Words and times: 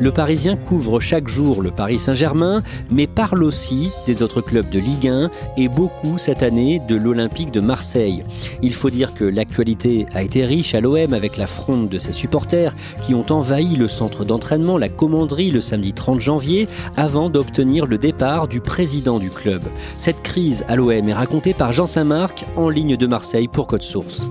Le 0.00 0.10
Parisien 0.10 0.56
couvre 0.56 0.98
chaque 0.98 1.28
jour 1.28 1.62
le 1.62 1.70
Paris 1.70 1.98
Saint-Germain, 1.98 2.62
mais 2.90 3.06
parle 3.06 3.44
aussi 3.44 3.90
des 4.06 4.22
autres 4.22 4.40
clubs 4.40 4.68
de 4.68 4.80
Ligue 4.80 5.08
1 5.08 5.30
et 5.56 5.68
beaucoup 5.68 6.18
cette 6.18 6.42
année 6.42 6.80
de 6.88 6.96
l'Olympique 6.96 7.52
de 7.52 7.60
Marseille. 7.60 8.24
Il 8.60 8.74
faut 8.74 8.90
dire 8.90 9.14
que 9.14 9.24
l'actualité 9.24 10.06
a 10.12 10.22
été 10.22 10.44
riche 10.44 10.74
à 10.74 10.80
l'OM 10.80 11.12
avec 11.12 11.36
la 11.36 11.46
fronde 11.46 11.88
de 11.88 11.98
ses 11.98 12.12
supporters 12.12 12.74
qui 13.04 13.14
ont 13.14 13.26
envahi 13.30 13.76
le 13.76 13.86
centre 13.86 14.24
d'entraînement, 14.24 14.78
la 14.78 14.88
commanderie 14.88 15.52
le 15.52 15.60
samedi 15.60 15.92
30 15.92 16.20
janvier, 16.20 16.68
avant 16.96 17.30
d'obtenir 17.30 17.86
le 17.86 17.98
départ 17.98 18.48
du 18.48 18.60
président 18.60 19.18
du 19.20 19.30
club. 19.30 19.62
Cette 19.96 20.22
crise 20.22 20.64
à 20.68 20.74
l'OM 20.74 21.08
est 21.08 21.14
racontée 21.14 21.54
par 21.54 21.72
Jean 21.72 21.86
Saint-Marc 21.86 22.44
en 22.56 22.68
ligne 22.68 22.96
de 22.96 23.06
Marseille 23.06 23.48
pour 23.48 23.68
Code 23.68 23.82
Source. 23.82 24.28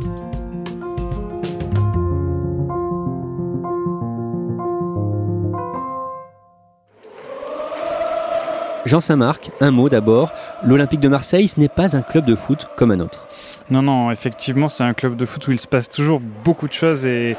Jean 8.94 9.02
Saint-Marc, 9.02 9.50
un 9.60 9.72
mot 9.72 9.90
d'abord. 9.90 10.32
L'Olympique 10.64 11.00
de 11.00 11.08
Marseille, 11.08 11.48
ce 11.48 11.60
n'est 11.60 11.68
pas 11.68 11.98
un 11.98 12.04
club 12.04 12.26
de 12.26 12.36
foot 12.36 12.68
comme 12.76 12.92
un 12.92 13.00
autre. 13.00 13.28
Non, 13.72 13.82
non, 13.82 14.12
effectivement, 14.12 14.68
c'est 14.68 14.84
un 14.84 14.94
club 14.94 15.16
de 15.16 15.26
foot 15.26 15.48
où 15.48 15.52
il 15.52 15.60
se 15.60 15.66
passe 15.66 15.90
toujours 15.90 16.20
beaucoup 16.20 16.68
de 16.68 16.74
choses 16.74 17.04
et, 17.04 17.36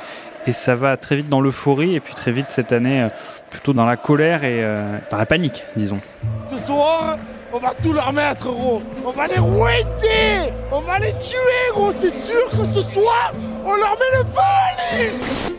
et 0.48 0.52
ça 0.52 0.74
va 0.74 0.96
très 0.96 1.14
vite 1.14 1.28
dans 1.28 1.40
l'euphorie 1.40 1.94
et 1.94 2.00
puis 2.00 2.14
très 2.14 2.32
vite 2.32 2.46
cette 2.48 2.72
année 2.72 3.02
euh, 3.02 3.08
plutôt 3.50 3.72
dans 3.72 3.86
la 3.86 3.96
colère 3.96 4.42
et 4.42 4.64
euh, 4.64 4.98
dans 5.12 5.16
la 5.16 5.26
panique, 5.26 5.62
disons. 5.76 6.00
Ce 6.48 6.58
soir, 6.58 7.18
on 7.52 7.58
va 7.58 7.70
tout 7.80 7.92
leur 7.92 8.12
mettre, 8.12 8.46
gros. 8.46 8.82
On 9.06 9.12
va 9.12 9.28
les 9.28 9.38
rouetter. 9.38 10.52
On 10.72 10.80
va 10.80 10.98
les 10.98 11.16
tuer, 11.20 11.70
gros. 11.72 11.92
C'est 11.92 12.10
sûr 12.10 12.50
que 12.50 12.66
ce 12.66 12.82
soir, 12.82 13.32
on 13.64 13.76
leur 13.76 13.92
met 13.92 14.18
le 14.18 14.24
feu, 14.24 14.40
Alice. 14.92 15.52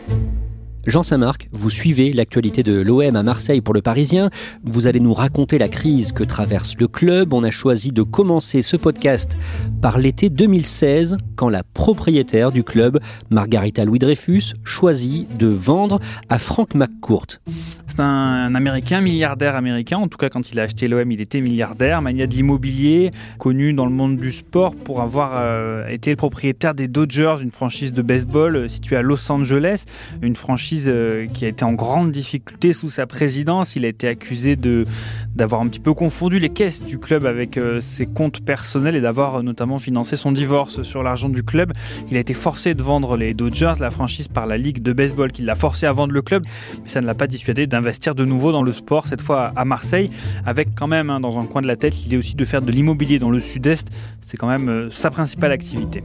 Jean 0.86 1.02
Saint-Marc, 1.02 1.48
vous 1.50 1.68
suivez 1.68 2.12
l'actualité 2.12 2.62
de 2.62 2.80
l'OM 2.80 3.16
à 3.16 3.22
Marseille 3.24 3.60
pour 3.60 3.74
le 3.74 3.82
Parisien. 3.82 4.30
Vous 4.62 4.86
allez 4.86 5.00
nous 5.00 5.14
raconter 5.14 5.58
la 5.58 5.68
crise 5.68 6.12
que 6.12 6.22
traverse 6.22 6.76
le 6.78 6.86
club. 6.86 7.32
On 7.32 7.42
a 7.42 7.50
choisi 7.50 7.90
de 7.90 8.04
commencer 8.04 8.62
ce 8.62 8.76
podcast 8.76 9.36
par 9.82 9.98
l'été 9.98 10.30
2016, 10.30 11.16
quand 11.34 11.48
la 11.48 11.64
propriétaire 11.64 12.52
du 12.52 12.62
club, 12.62 13.00
Margarita 13.30 13.84
Louis-Dreyfus, 13.84 14.54
choisit 14.62 15.36
de 15.36 15.48
vendre 15.48 15.98
à 16.28 16.38
Frank 16.38 16.76
McCourt. 16.76 17.26
C'est 17.88 18.00
un, 18.00 18.54
américain, 18.54 19.00
milliardaire 19.00 19.56
américain. 19.56 19.98
En 19.98 20.06
tout 20.06 20.18
cas, 20.18 20.28
quand 20.28 20.52
il 20.52 20.60
a 20.60 20.64
acheté 20.64 20.86
l'OM, 20.86 21.10
il 21.10 21.20
était 21.20 21.40
milliardaire. 21.40 22.00
Mania 22.00 22.28
de 22.28 22.32
l'immobilier, 22.32 23.10
connu 23.38 23.72
dans 23.72 23.86
le 23.86 23.92
monde 23.92 24.18
du 24.18 24.30
sport 24.30 24.76
pour 24.76 25.00
avoir 25.00 25.32
euh, 25.34 25.88
été 25.88 26.10
le 26.10 26.16
propriétaire 26.16 26.76
des 26.76 26.86
Dodgers, 26.86 27.36
une 27.42 27.50
franchise 27.50 27.92
de 27.92 28.02
baseball 28.02 28.54
euh, 28.54 28.68
située 28.68 28.96
à 28.96 29.02
Los 29.02 29.32
Angeles, 29.32 29.84
une 30.22 30.36
franchise 30.36 30.75
euh, 30.88 31.26
qui 31.26 31.44
a 31.44 31.48
été 31.48 31.64
en 31.64 31.72
grande 31.72 32.12
difficulté 32.12 32.72
sous 32.72 32.88
sa 32.88 33.06
présidence. 33.06 33.76
Il 33.76 33.84
a 33.84 33.88
été 33.88 34.08
accusé 34.08 34.56
d'avoir 35.34 35.60
un 35.60 35.68
petit 35.68 35.80
peu 35.80 35.94
confondu 35.94 36.38
les 36.38 36.48
caisses 36.48 36.84
du 36.84 36.98
club 36.98 37.26
avec 37.26 37.56
euh, 37.56 37.80
ses 37.80 38.06
comptes 38.06 38.44
personnels 38.44 38.94
et 38.94 39.00
d'avoir 39.00 39.36
euh, 39.36 39.42
notamment 39.42 39.78
financé 39.78 40.16
son 40.16 40.32
divorce 40.32 40.82
sur 40.82 41.02
l'argent 41.02 41.28
du 41.28 41.42
club. 41.42 41.72
Il 42.10 42.16
a 42.16 42.20
été 42.20 42.34
forcé 42.34 42.74
de 42.74 42.82
vendre 42.82 43.16
les 43.16 43.34
Dodgers, 43.34 43.74
la 43.80 43.90
franchise 43.90 44.28
par 44.28 44.46
la 44.46 44.58
ligue 44.58 44.82
de 44.82 44.92
baseball 44.92 45.32
qui 45.32 45.42
l'a 45.42 45.54
forcé 45.54 45.86
à 45.86 45.92
vendre 45.92 46.12
le 46.12 46.22
club, 46.22 46.44
mais 46.82 46.88
ça 46.88 47.00
ne 47.00 47.06
l'a 47.06 47.14
pas 47.14 47.26
dissuadé 47.26 47.66
d'investir 47.66 48.14
de 48.14 48.24
nouveau 48.24 48.52
dans 48.52 48.62
le 48.62 48.72
sport, 48.72 49.06
cette 49.06 49.22
fois 49.22 49.52
à 49.56 49.64
Marseille, 49.64 50.10
avec 50.44 50.74
quand 50.74 50.88
même 50.88 51.10
hein, 51.10 51.20
dans 51.20 51.38
un 51.38 51.46
coin 51.46 51.62
de 51.62 51.66
la 51.66 51.76
tête 51.76 51.96
l'idée 51.96 52.16
aussi 52.16 52.34
de 52.34 52.44
faire 52.44 52.62
de 52.62 52.70
l'immobilier 52.70 53.18
dans 53.18 53.30
le 53.30 53.40
sud-est. 53.40 53.88
C'est 54.20 54.36
quand 54.36 54.48
même 54.48 54.90
sa 54.90 55.10
principale 55.10 55.52
activité. 55.52 56.02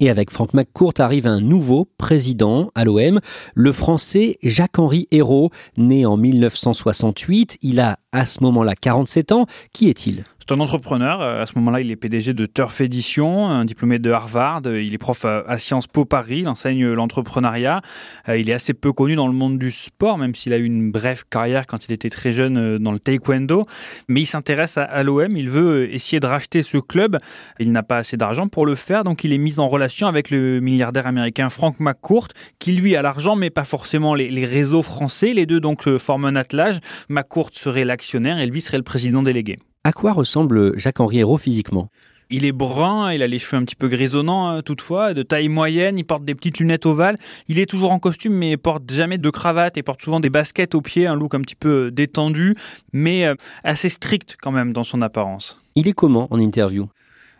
Et 0.00 0.10
avec 0.10 0.30
Franck 0.30 0.54
McCourt 0.54 0.94
arrive 0.98 1.26
un 1.26 1.40
nouveau 1.40 1.88
président 1.98 2.70
à 2.74 2.84
l'OM, 2.84 3.20
le 3.54 3.72
français 3.72 4.38
Jacques-Henri 4.42 5.08
Hérault, 5.10 5.50
né 5.76 6.04
en 6.04 6.16
1968. 6.16 7.58
Il 7.62 7.80
a 7.80 7.98
à 8.12 8.26
ce 8.26 8.42
moment-là 8.42 8.74
47 8.74 9.32
ans. 9.32 9.46
Qui 9.72 9.88
est-il? 9.88 10.24
C'est 10.48 10.54
un 10.54 10.60
entrepreneur. 10.60 11.20
Euh, 11.22 11.42
à 11.42 11.46
ce 11.46 11.54
moment-là, 11.56 11.80
il 11.80 11.90
est 11.90 11.96
PDG 11.96 12.32
de 12.32 12.46
Turf 12.46 12.80
Edition, 12.80 13.48
un 13.48 13.64
diplômé 13.64 13.98
de 13.98 14.12
Harvard. 14.12 14.62
Il 14.66 14.94
est 14.94 14.98
prof 14.98 15.24
à 15.24 15.58
Sciences 15.58 15.88
Po 15.88 16.04
Paris. 16.04 16.40
Il 16.40 16.48
enseigne 16.48 16.92
l'entrepreneuriat. 16.92 17.80
Euh, 18.28 18.38
il 18.38 18.48
est 18.48 18.52
assez 18.52 18.72
peu 18.72 18.92
connu 18.92 19.16
dans 19.16 19.26
le 19.26 19.32
monde 19.32 19.58
du 19.58 19.72
sport, 19.72 20.18
même 20.18 20.36
s'il 20.36 20.52
a 20.52 20.58
eu 20.58 20.64
une 20.64 20.92
brève 20.92 21.24
carrière 21.28 21.66
quand 21.66 21.86
il 21.86 21.92
était 21.92 22.10
très 22.10 22.30
jeune 22.30 22.58
euh, 22.58 22.78
dans 22.78 22.92
le 22.92 23.00
taekwondo. 23.00 23.64
Mais 24.06 24.20
il 24.20 24.26
s'intéresse 24.26 24.78
à 24.78 25.02
l'OM. 25.02 25.36
Il 25.36 25.50
veut 25.50 25.92
essayer 25.92 26.20
de 26.20 26.26
racheter 26.26 26.62
ce 26.62 26.78
club. 26.78 27.18
Il 27.58 27.72
n'a 27.72 27.82
pas 27.82 27.96
assez 27.96 28.16
d'argent 28.16 28.46
pour 28.46 28.66
le 28.66 28.76
faire, 28.76 29.02
donc 29.02 29.24
il 29.24 29.32
est 29.32 29.38
mis 29.38 29.58
en 29.58 29.66
relation 29.66 30.06
avec 30.06 30.30
le 30.30 30.60
milliardaire 30.60 31.08
américain 31.08 31.50
Frank 31.50 31.80
McCourt, 31.80 32.28
qui 32.60 32.72
lui 32.72 32.94
a 32.94 33.02
l'argent, 33.02 33.34
mais 33.34 33.50
pas 33.50 33.64
forcément 33.64 34.14
les, 34.14 34.46
réseaux 34.46 34.82
français. 34.82 35.32
Les 35.32 35.46
deux 35.46 35.58
donc 35.58 35.88
forment 35.98 36.26
un 36.26 36.36
attelage. 36.36 36.78
McCourt 37.08 37.50
serait 37.52 37.84
l'actionnaire 37.84 38.38
et 38.38 38.46
lui 38.46 38.60
serait 38.60 38.76
le 38.76 38.84
président 38.84 39.24
délégué. 39.24 39.56
À 39.86 39.92
quoi 39.92 40.12
ressemble 40.12 40.76
Jacques-Henri 40.76 41.20
Hérault 41.20 41.38
physiquement? 41.38 41.90
Il 42.28 42.44
est 42.44 42.50
brun, 42.50 43.12
il 43.12 43.22
a 43.22 43.28
les 43.28 43.38
cheveux 43.38 43.62
un 43.62 43.64
petit 43.64 43.76
peu 43.76 43.86
grisonnants 43.86 44.48
hein, 44.48 44.60
toutefois, 44.60 45.14
de 45.14 45.22
taille 45.22 45.48
moyenne, 45.48 45.96
il 45.96 46.02
porte 46.02 46.24
des 46.24 46.34
petites 46.34 46.58
lunettes 46.58 46.86
ovales. 46.86 47.18
Il 47.46 47.60
est 47.60 47.66
toujours 47.66 47.92
en 47.92 48.00
costume 48.00 48.32
mais 48.32 48.50
il 48.50 48.58
porte 48.58 48.90
jamais 48.90 49.16
de 49.16 49.30
cravate 49.30 49.76
et 49.76 49.84
porte 49.84 50.02
souvent 50.02 50.18
des 50.18 50.28
baskets 50.28 50.74
aux 50.74 50.80
pieds, 50.80 51.06
un 51.06 51.14
look 51.14 51.36
un 51.36 51.40
petit 51.40 51.54
peu 51.54 51.92
détendu 51.92 52.56
mais 52.92 53.26
euh, 53.26 53.36
assez 53.62 53.88
strict 53.88 54.36
quand 54.42 54.50
même 54.50 54.72
dans 54.72 54.82
son 54.82 55.02
apparence. 55.02 55.60
Il 55.76 55.86
est 55.86 55.92
comment 55.92 56.26
en 56.32 56.40
interview? 56.40 56.88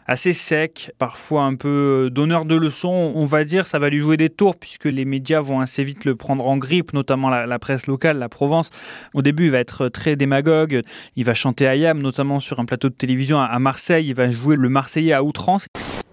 Assez 0.09 0.33
sec, 0.33 0.93
parfois 0.99 1.45
un 1.45 1.55
peu 1.55 2.07
euh, 2.07 2.11
donneur 2.11 2.45
de 2.45 2.55
leçons, 2.55 3.13
on 3.15 3.25
va 3.25 3.45
dire, 3.45 3.67
ça 3.67 3.79
va 3.79 3.89
lui 3.89 3.99
jouer 3.99 4.17
des 4.17 4.29
tours 4.29 4.57
puisque 4.57 4.85
les 4.85 5.05
médias 5.05 5.41
vont 5.41 5.61
assez 5.61 5.83
vite 5.85 6.05
le 6.05 6.15
prendre 6.15 6.47
en 6.47 6.57
grippe, 6.57 6.93
notamment 6.93 7.29
la, 7.29 7.59
presse 7.59 7.87
locale, 7.87 8.19
la 8.19 8.29
Provence. 8.29 8.71
Au 9.15 9.23
début, 9.23 9.47
il 9.47 9.51
va 9.51 9.59
être 9.59 9.89
très 9.89 10.17
démagogue, 10.17 10.83
il 11.17 11.25
va 11.25 11.35
chanter 11.35 11.67
Ayam, 11.67 12.01
notamment 12.01 12.41
sur 12.41 12.61
un 12.61 12.65
plateau 12.65 12.89
de 12.89 12.95
télévision 12.95 13.41
à 13.41 13.59
Marseille, 13.59 14.07
il 14.09 14.15
va 14.15 14.31
jouer 14.31 14.57
le 14.57 14.69
Marseillais 14.69 15.13
à 15.13 15.23
outrance. 15.23 15.67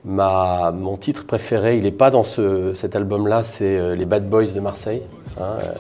Ma, 0.06 0.72
mon 0.72 0.98
titre 0.98 1.26
préféré, 1.26 1.78
il 1.78 1.84
n'est 1.84 1.92
pas 1.92 2.12
dans 2.12 2.24
ce, 2.24 2.74
cet 2.74 2.96
album-là, 2.96 3.44
c'est 3.44 3.78
euh, 3.78 3.96
Les 3.96 4.06
Bad 4.06 4.28
Boys 4.28 4.52
de 4.54 4.60
Marseille. 4.60 5.02
Hein, 5.40 5.58
euh, 5.60 5.74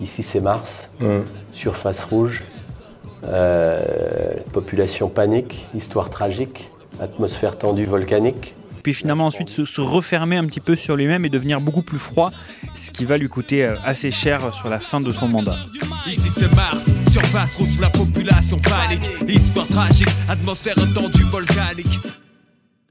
ici, 0.00 0.22
c'est 0.22 0.40
Mars, 0.40 0.90
surface 1.52 2.04
rouge, 2.04 2.42
population 4.52 5.08
panique, 5.08 5.66
histoire 5.74 6.10
tragique 6.10 6.70
atmosphère 7.00 7.58
tendue 7.58 7.84
volcanique. 7.84 8.54
Puis 8.82 8.94
finalement 8.94 9.26
ensuite 9.26 9.50
se, 9.50 9.80
refermer 9.80 10.36
un 10.36 10.44
petit 10.44 10.60
peu 10.60 10.76
sur 10.76 10.96
lui-même 10.96 11.24
et 11.24 11.28
devenir 11.28 11.60
beaucoup 11.60 11.82
plus 11.82 11.98
froid, 11.98 12.30
ce 12.74 12.92
qui 12.92 13.04
va 13.04 13.18
lui 13.18 13.28
coûter 13.28 13.64
euh, 13.64 13.74
assez 13.84 14.12
cher 14.12 14.54
sur 14.54 14.68
la 14.68 14.78
fin 14.78 15.00
de 15.00 15.10
son 15.10 15.26
mandat. 15.26 15.56
Ici 16.06 16.30
c'est 16.32 16.54
Mars, 16.54 16.88
surface 17.10 17.56
rouge, 17.56 17.80
la 17.80 17.90
population 17.90 18.58
panique, 18.58 19.08
histoire 19.28 19.66
tragique, 19.66 20.08
atmosphère 20.28 20.76
tendue 20.94 21.24
volcanique. 21.24 21.98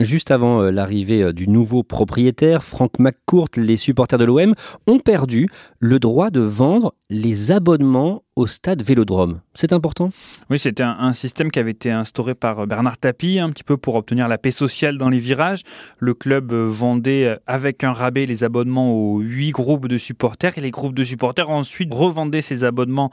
Juste 0.02 0.32
avant 0.32 0.62
euh, 0.62 0.72
l'arrivée 0.72 1.24
euh, 1.24 1.32
du 1.32 1.48
nouveau 1.48 1.82
propriétaire, 1.82 2.66
Frank 2.66 3.00
McCourt, 3.00 3.48
les 3.56 3.78
supporters 3.78 4.20
de 4.20 4.26
l'OM 4.26 4.54
ont 4.88 5.00
perdu 5.00 5.48
le 5.80 6.00
droit 6.00 6.30
de 6.30 6.42
vendre 6.42 6.94
les 7.10 7.52
abonnements 7.52 8.25
au 8.36 8.48
stade 8.48 8.84
Vélodrome. 8.84 9.40
C'est 9.54 9.72
important? 9.72 10.12
Oui, 10.50 10.60
c'était 10.60 10.84
un, 10.84 11.14
système 11.14 11.52
qui 11.52 11.60
avait 11.60 11.72
été 11.72 11.90
instauré 11.90 12.36
par 12.36 12.60
euh, 12.60 12.66
Bernard 12.66 12.98
Tapie, 12.98 13.40
un 13.40 13.50
petit 13.50 13.64
peu 13.64 13.78
pour 13.78 13.96
obtenir 13.96 14.28
la 14.28 14.38
paix 14.38 14.52
sociale 14.52 14.98
dans 14.98 15.08
les 15.08 15.18
virages. 15.18 15.62
Le 16.00 16.14
club 16.14 16.52
vendait 16.52 17.38
avec 17.48 17.86
un 17.86 17.94
rabais 17.94 18.26
les 18.26 18.44
abonnements 18.44 18.92
aux 18.92 19.20
huit 19.20 19.52
groupes 19.52 19.88
de 19.88 19.98
supporters 19.98 20.58
et 20.58 20.62
les 20.62 20.72
groupes 20.72 20.94
de 20.94 21.04
supporters 21.06 21.50
ensuite 21.50 21.94
revendaient 21.94 22.42
ces 22.42 22.66
abonnements 22.66 23.12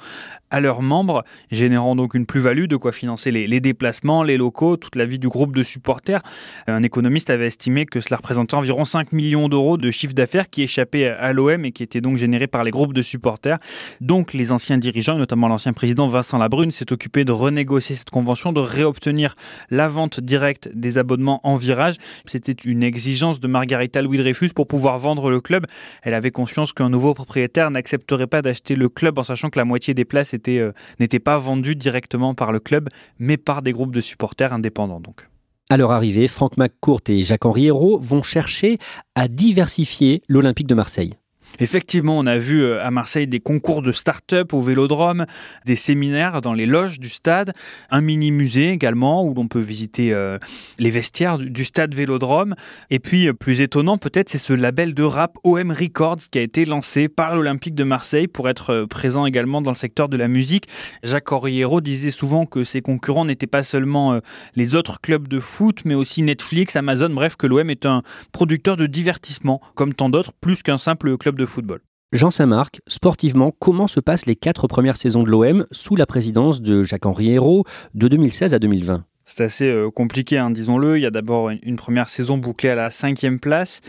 à 0.50 0.60
leurs 0.60 0.82
membres, 0.82 1.24
générant 1.50 1.94
donc 1.94 2.14
une 2.14 2.26
plus-value, 2.26 2.66
de 2.66 2.76
quoi 2.76 2.92
financer 2.92 3.30
les, 3.30 3.60
déplacements, 3.60 4.22
les 4.22 4.36
locaux, 4.36 4.76
toute 4.76 4.96
la 4.96 5.06
vie 5.06 5.18
du 5.18 5.28
groupe 5.28 5.54
de 5.54 5.62
supporters. 5.62 6.20
Un 6.66 6.82
économiste 6.82 7.30
avait 7.30 7.46
estimé 7.46 7.86
que 7.86 8.00
cela 8.00 8.16
représentait 8.16 8.54
environ 8.54 8.84
5 8.84 9.12
millions 9.12 9.48
d'euros 9.48 9.76
de 9.76 9.90
chiffre 9.90 10.14
d'affaires 10.14 10.50
qui 10.50 10.62
échappaient 10.62 11.06
à 11.06 11.32
l'OM 11.32 11.64
et 11.64 11.72
qui 11.72 11.82
étaient 11.82 12.00
donc 12.00 12.16
générés 12.16 12.48
par 12.48 12.64
les 12.64 12.70
groupes 12.70 12.92
de 12.92 13.02
supporters. 13.02 13.58
Donc 14.00 14.32
les 14.32 14.52
anciens 14.52 14.78
dirigeants, 14.78 15.11
notamment 15.18 15.48
l'ancien 15.48 15.72
président 15.72 16.08
Vincent 16.08 16.38
Labrune, 16.38 16.70
s'est 16.70 16.92
occupé 16.92 17.24
de 17.24 17.32
renégocier 17.32 17.96
cette 17.96 18.10
convention, 18.10 18.52
de 18.52 18.60
réobtenir 18.60 19.34
la 19.70 19.88
vente 19.88 20.20
directe 20.20 20.68
des 20.74 20.98
abonnements 20.98 21.40
en 21.44 21.56
virage. 21.56 21.96
C'était 22.26 22.52
une 22.52 22.82
exigence 22.82 23.40
de 23.40 23.48
Margarita 23.48 24.02
Louis-Dreyfus 24.02 24.50
pour 24.54 24.66
pouvoir 24.66 24.98
vendre 24.98 25.30
le 25.30 25.40
club. 25.40 25.66
Elle 26.02 26.14
avait 26.14 26.30
conscience 26.30 26.72
qu'un 26.72 26.88
nouveau 26.88 27.14
propriétaire 27.14 27.70
n'accepterait 27.70 28.26
pas 28.26 28.42
d'acheter 28.42 28.74
le 28.74 28.88
club 28.88 29.18
en 29.18 29.22
sachant 29.22 29.50
que 29.50 29.58
la 29.58 29.64
moitié 29.64 29.94
des 29.94 30.04
places 30.04 30.34
euh, 30.48 30.72
n'étaient 31.00 31.18
pas 31.18 31.38
vendues 31.38 31.76
directement 31.76 32.34
par 32.34 32.52
le 32.52 32.60
club, 32.60 32.88
mais 33.18 33.36
par 33.36 33.62
des 33.62 33.72
groupes 33.72 33.94
de 33.94 34.00
supporters 34.00 34.52
indépendants 34.52 35.00
donc. 35.00 35.28
À 35.70 35.76
leur 35.76 35.90
arrivée, 35.90 36.28
Franck 36.28 36.58
McCourt 36.58 37.00
et 37.08 37.22
Jacques-Henri 37.22 37.66
Hérault 37.66 37.98
vont 37.98 38.22
chercher 38.22 38.78
à 39.14 39.28
diversifier 39.28 40.22
l'Olympique 40.28 40.66
de 40.66 40.74
Marseille. 40.74 41.14
Effectivement, 41.60 42.18
on 42.18 42.26
a 42.26 42.38
vu 42.38 42.62
euh, 42.62 42.82
à 42.82 42.90
Marseille 42.90 43.26
des 43.26 43.40
concours 43.40 43.82
de 43.82 43.92
start-up 43.92 44.54
au 44.54 44.62
vélodrome, 44.62 45.26
des 45.66 45.76
séminaires 45.76 46.40
dans 46.40 46.54
les 46.54 46.66
loges 46.66 46.98
du 46.98 47.08
stade, 47.08 47.52
un 47.90 48.00
mini-musée 48.00 48.70
également 48.70 49.24
où 49.24 49.34
l'on 49.34 49.48
peut 49.48 49.60
visiter 49.60 50.12
euh, 50.12 50.38
les 50.78 50.90
vestiaires 50.90 51.38
du 51.38 51.64
stade 51.64 51.94
vélodrome. 51.94 52.54
Et 52.90 52.98
puis, 52.98 53.28
euh, 53.28 53.32
plus 53.32 53.60
étonnant 53.60 53.98
peut-être, 53.98 54.30
c'est 54.30 54.38
ce 54.38 54.52
label 54.52 54.94
de 54.94 55.02
rap 55.02 55.36
OM 55.44 55.70
Records 55.70 56.18
qui 56.30 56.38
a 56.38 56.42
été 56.42 56.64
lancé 56.64 57.08
par 57.08 57.36
l'Olympique 57.36 57.74
de 57.74 57.84
Marseille 57.84 58.28
pour 58.28 58.48
être 58.48 58.86
présent 58.88 59.26
également 59.26 59.60
dans 59.60 59.70
le 59.70 59.76
secteur 59.76 60.08
de 60.08 60.16
la 60.16 60.28
musique. 60.28 60.68
Jacques 61.02 61.32
Oriero 61.32 61.80
disait 61.80 62.10
souvent 62.10 62.46
que 62.46 62.64
ses 62.64 62.80
concurrents 62.80 63.24
n'étaient 63.24 63.46
pas 63.46 63.62
seulement 63.62 64.20
les 64.54 64.74
autres 64.74 65.00
clubs 65.00 65.28
de 65.28 65.38
foot, 65.38 65.82
mais 65.84 65.94
aussi 65.94 66.22
Netflix, 66.22 66.76
Amazon, 66.76 67.10
bref, 67.10 67.36
que 67.36 67.46
l'OM 67.46 67.68
est 67.70 67.86
un 67.86 68.02
producteur 68.32 68.76
de 68.76 68.86
divertissement, 68.86 69.60
comme 69.74 69.94
tant 69.94 70.08
d'autres, 70.08 70.32
plus 70.40 70.62
qu'un 70.62 70.78
simple 70.78 71.16
club 71.16 71.36
de 71.36 71.41
football. 71.46 71.80
Jean 72.12 72.30
Saint-Marc, 72.30 72.82
sportivement, 72.88 73.54
comment 73.58 73.86
se 73.86 73.98
passent 73.98 74.26
les 74.26 74.36
quatre 74.36 74.66
premières 74.66 74.98
saisons 74.98 75.22
de 75.22 75.30
l'OM 75.30 75.66
sous 75.70 75.96
la 75.96 76.04
présidence 76.04 76.60
de 76.60 76.84
Jacques-Henri 76.84 77.32
Hérault 77.32 77.64
de 77.94 78.08
2016 78.08 78.52
à 78.52 78.58
2020 78.58 79.04
c'est 79.24 79.44
assez 79.44 79.70
euh, 79.70 79.90
compliqué, 79.90 80.36
hein, 80.38 80.50
disons-le. 80.50 80.98
Il 80.98 81.02
y 81.02 81.06
a 81.06 81.10
d'abord 81.10 81.50
une 81.50 81.76
première 81.76 82.08
saison 82.08 82.38
bouclée 82.38 82.70
à 82.70 82.74
la 82.74 82.90
cinquième 82.90 83.38
place, 83.38 83.80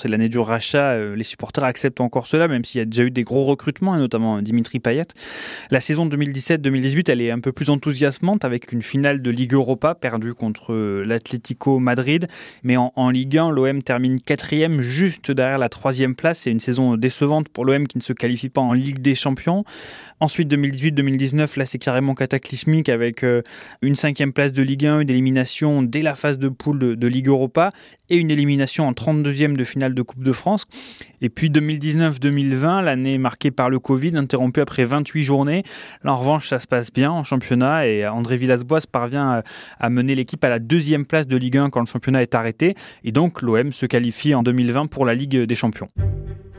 c'est 0.00 0.08
l'année 0.08 0.28
du 0.28 0.38
rachat, 0.38 0.92
euh, 0.92 1.14
les 1.14 1.24
supporters 1.24 1.64
acceptent 1.64 2.00
encore 2.00 2.26
cela, 2.26 2.48
même 2.48 2.64
s'il 2.64 2.78
y 2.78 2.82
a 2.82 2.84
déjà 2.84 3.04
eu 3.04 3.10
des 3.10 3.22
gros 3.22 3.44
recrutements, 3.44 3.94
et 3.94 3.98
notamment 3.98 4.40
Dimitri 4.42 4.80
Payet. 4.80 5.06
La 5.70 5.80
saison 5.80 6.06
2017-2018, 6.06 7.10
elle 7.10 7.20
est 7.20 7.30
un 7.30 7.40
peu 7.40 7.52
plus 7.52 7.70
enthousiasmante, 7.70 8.44
avec 8.44 8.72
une 8.72 8.82
finale 8.82 9.22
de 9.22 9.30
Ligue 9.30 9.54
Europa 9.54 9.94
perdue 9.94 10.34
contre 10.34 10.72
euh, 10.72 11.04
l'Atlético 11.04 11.78
Madrid. 11.78 12.26
Mais 12.62 12.76
en, 12.76 13.10
Ligue 13.10 13.38
1, 13.38 13.50
l'OM 13.50 13.82
termine 13.82 14.20
quatrième, 14.20 14.80
juste 14.80 15.30
derrière 15.30 15.58
la 15.58 15.68
troisième 15.68 16.14
place. 16.14 16.40
C'est 16.40 16.50
une 16.50 16.60
saison 16.60 16.96
décevante 16.96 17.48
pour 17.48 17.64
l'OM 17.64 17.86
qui 17.86 17.98
ne 17.98 18.02
se 18.02 18.12
qualifie 18.12 18.48
pas 18.48 18.60
en 18.60 18.72
Ligue 18.72 19.00
des 19.00 19.14
Champions. 19.14 19.64
Ensuite, 20.20 20.52
2018-2019, 20.52 21.58
là, 21.58 21.66
c'est 21.66 21.78
carrément 21.78 22.14
cataclysmique, 22.14 22.88
avec 22.88 23.24
euh, 23.24 23.42
une 23.82 23.96
cinquième 23.96 24.32
place 24.32 24.52
de 24.52 24.62
Ligue 24.62 24.86
1, 24.86 25.00
une 25.00 25.10
élimination 25.10 25.82
dès 25.82 26.02
la 26.02 26.14
phase 26.14 26.38
de 26.38 26.48
poule 26.48 26.78
de, 26.78 26.94
de 26.94 27.06
Ligue 27.06 27.28
Europa, 27.28 27.72
et 28.10 28.16
une 28.16 28.30
élimination 28.30 28.86
en 28.86 28.92
32e 28.92 29.56
de 29.56 29.64
finale 29.64 29.89
de 29.94 30.02
Coupe 30.02 30.22
de 30.22 30.32
France. 30.32 30.66
Et 31.20 31.28
puis 31.28 31.50
2019-2020, 31.50 32.82
l'année 32.82 33.18
marquée 33.18 33.50
par 33.50 33.70
le 33.70 33.78
Covid, 33.78 34.16
interrompue 34.16 34.60
après 34.60 34.84
28 34.84 35.24
journées. 35.24 35.62
En 36.04 36.16
revanche, 36.16 36.48
ça 36.48 36.58
se 36.58 36.66
passe 36.66 36.92
bien 36.92 37.10
en 37.10 37.24
championnat 37.24 37.86
et 37.86 38.06
André 38.06 38.36
Villas-Boas 38.36 38.86
parvient 38.90 39.42
à 39.78 39.90
mener 39.90 40.14
l'équipe 40.14 40.42
à 40.44 40.48
la 40.48 40.58
deuxième 40.58 41.04
place 41.04 41.26
de 41.26 41.36
Ligue 41.36 41.56
1 41.56 41.70
quand 41.70 41.80
le 41.80 41.86
championnat 41.86 42.22
est 42.22 42.34
arrêté. 42.34 42.74
Et 43.04 43.12
donc, 43.12 43.42
l'OM 43.42 43.72
se 43.72 43.86
qualifie 43.86 44.34
en 44.34 44.42
2020 44.42 44.86
pour 44.86 45.04
la 45.04 45.14
Ligue 45.14 45.36
des 45.44 45.54
Champions. 45.54 45.88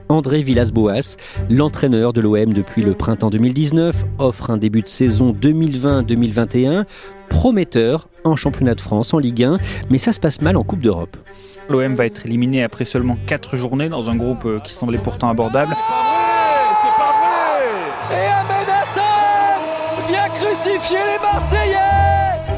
André 0.10 0.44
Villas-Boas, 0.44 1.16
l'entraîneur 1.50 2.12
de 2.12 2.19
l'OM 2.19 2.54
depuis 2.54 2.81
le 2.81 2.94
printemps 2.94 3.30
2019, 3.30 4.04
offre 4.19 4.50
un 4.50 4.57
début 4.57 4.81
de 4.81 4.88
saison 4.88 5.33
2020-2021 5.33 6.86
prometteur 7.30 8.10
en 8.25 8.36
championnat 8.36 8.75
de 8.75 8.81
France, 8.81 9.13
en 9.13 9.19
Ligue 9.19 9.44
1, 9.44 9.57
mais 9.89 9.98
ça 9.98 10.12
se 10.12 10.19
passe 10.19 10.42
mal 10.42 10.57
en 10.57 10.63
Coupe 10.63 10.81
d'Europe. 10.81 11.16
L'OM 11.69 11.93
va 11.93 12.05
être 12.05 12.25
éliminé 12.25 12.63
après 12.63 12.85
seulement 12.85 13.17
4 13.27 13.55
journées 13.57 13.89
dans 13.89 14.09
un 14.09 14.15
groupe 14.15 14.45
euh, 14.45 14.59
qui 14.59 14.73
semblait 14.73 14.97
pourtant 14.97 15.29
abordable. 15.29 15.75
C'est 15.75 16.97
pas 16.97 17.13
vrai 17.19 18.17
Et 18.17 18.27
Ahmed 18.27 18.69
Hassan 18.69 20.07
vient 20.09 20.29
crucifier 20.29 20.97
les 20.97 21.19
Marseillais 21.21 22.01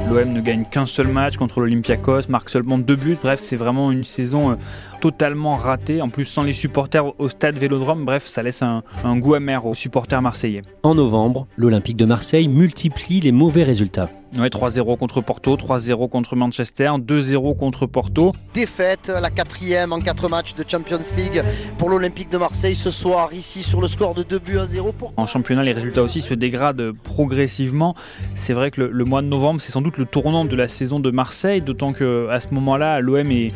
L'OM 0.10 0.34
ne 0.34 0.42
gagne 0.42 0.66
qu'un 0.66 0.86
seul 0.86 1.08
match 1.08 1.38
contre 1.38 1.60
l'Olympiakos, 1.60 2.28
marque 2.30 2.50
seulement 2.50 2.78
deux 2.78 2.96
buts. 2.96 3.18
Bref, 3.22 3.40
c'est 3.40 3.56
vraiment 3.56 3.92
une 3.92 4.04
saison 4.04 4.52
euh, 4.52 4.56
totalement 5.04 5.58
ratée. 5.58 6.02
En 6.02 6.08
plus, 6.08 6.24
sans 6.24 6.44
les 6.44 6.54
supporters 6.54 7.20
au 7.20 7.28
stade 7.28 7.58
Vélodrome, 7.58 8.06
bref, 8.06 8.26
ça 8.26 8.42
laisse 8.42 8.62
un, 8.62 8.84
un 9.04 9.18
goût 9.18 9.34
amer 9.34 9.66
aux 9.66 9.74
supporters 9.74 10.22
marseillais. 10.22 10.62
En 10.82 10.96
novembre, 10.96 11.46
l'Olympique 11.58 11.98
de 11.98 12.06
Marseille 12.06 12.48
multiplie 12.48 13.20
les 13.20 13.34
mauvais 13.34 13.64
résultats. 13.64 14.10
Ouais, 14.38 14.48
3-0 14.48 14.98
contre 14.98 15.22
Porto, 15.22 15.58
3-0 15.58 16.10
contre 16.10 16.36
Manchester, 16.36 16.90
2-0 16.98 17.56
contre 17.56 17.86
Porto. 17.86 18.32
Défaite, 18.54 19.12
la 19.22 19.30
quatrième 19.30 19.92
en 19.92 20.00
quatre 20.00 20.28
matchs 20.28 20.56
de 20.56 20.64
Champions 20.68 21.02
League 21.18 21.44
pour 21.78 21.90
l'Olympique 21.90 22.32
de 22.32 22.38
Marseille 22.38 22.76
ce 22.76 22.90
soir, 22.90 23.32
ici 23.34 23.62
sur 23.62 23.80
le 23.80 23.88
score 23.88 24.16
de 24.16 24.24
2 24.24 24.40
buts 24.40 24.58
à 24.58 24.66
0. 24.66 24.94
Pour... 24.94 25.14
En 25.18 25.28
championnat, 25.28 25.64
les 25.64 25.74
résultats 25.74 26.02
aussi 26.02 26.22
se 26.22 26.34
dégradent 26.34 26.94
progressivement. 27.04 27.94
C'est 28.34 28.54
vrai 28.54 28.72
que 28.72 28.82
le, 28.82 29.06
mois 29.06 29.22
de 29.22 29.28
novembre, 29.28 29.62
c'est 29.62 29.72
sans 29.72 29.82
doute 29.82 29.98
le 29.98 30.06
tournant 30.06 30.46
de 30.46 30.56
la 30.56 30.68
saison 30.68 31.00
de 31.00 31.12
Marseille, 31.12 31.62
d'autant 31.62 31.94
qu'à 31.94 32.40
ce 32.40 32.54
moment-là, 32.54 33.02
l'OM 33.02 33.30
est 33.30 33.52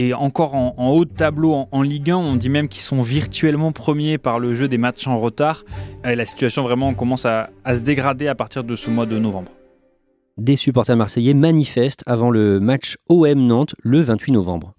et 0.00 0.14
encore 0.14 0.54
en, 0.54 0.74
haut 0.92 1.04
de 1.04 1.10
tableau 1.10 1.66
en, 1.70 1.82
Ligue 1.82 2.10
1. 2.10 2.16
On 2.16 2.36
dit 2.36 2.48
même 2.48 2.68
qu'ils 2.68 2.80
sont 2.80 3.02
virtuellement 3.02 3.70
premiers 3.70 4.16
par 4.16 4.38
le 4.38 4.54
jeu 4.54 4.66
des 4.66 4.78
matchs 4.78 5.06
en 5.06 5.18
retard. 5.18 5.64
Et 6.04 6.16
la 6.16 6.24
situation 6.24 6.62
vraiment 6.62 6.94
commence 6.94 7.26
à 7.26 7.50
se 7.66 7.80
dégrader 7.80 8.26
à 8.26 8.34
partir 8.34 8.64
de 8.64 8.74
ce 8.76 8.88
mois 8.88 9.06
de 9.06 9.18
novembre 9.18 9.52
des 10.38 10.56
supporters 10.56 10.96
marseillais 10.96 11.34
manifestent 11.34 12.02
avant 12.06 12.30
le 12.30 12.60
match 12.60 12.96
OM 13.08 13.46
Nantes 13.46 13.74
le 13.82 14.00
28 14.00 14.32
novembre. 14.32 14.72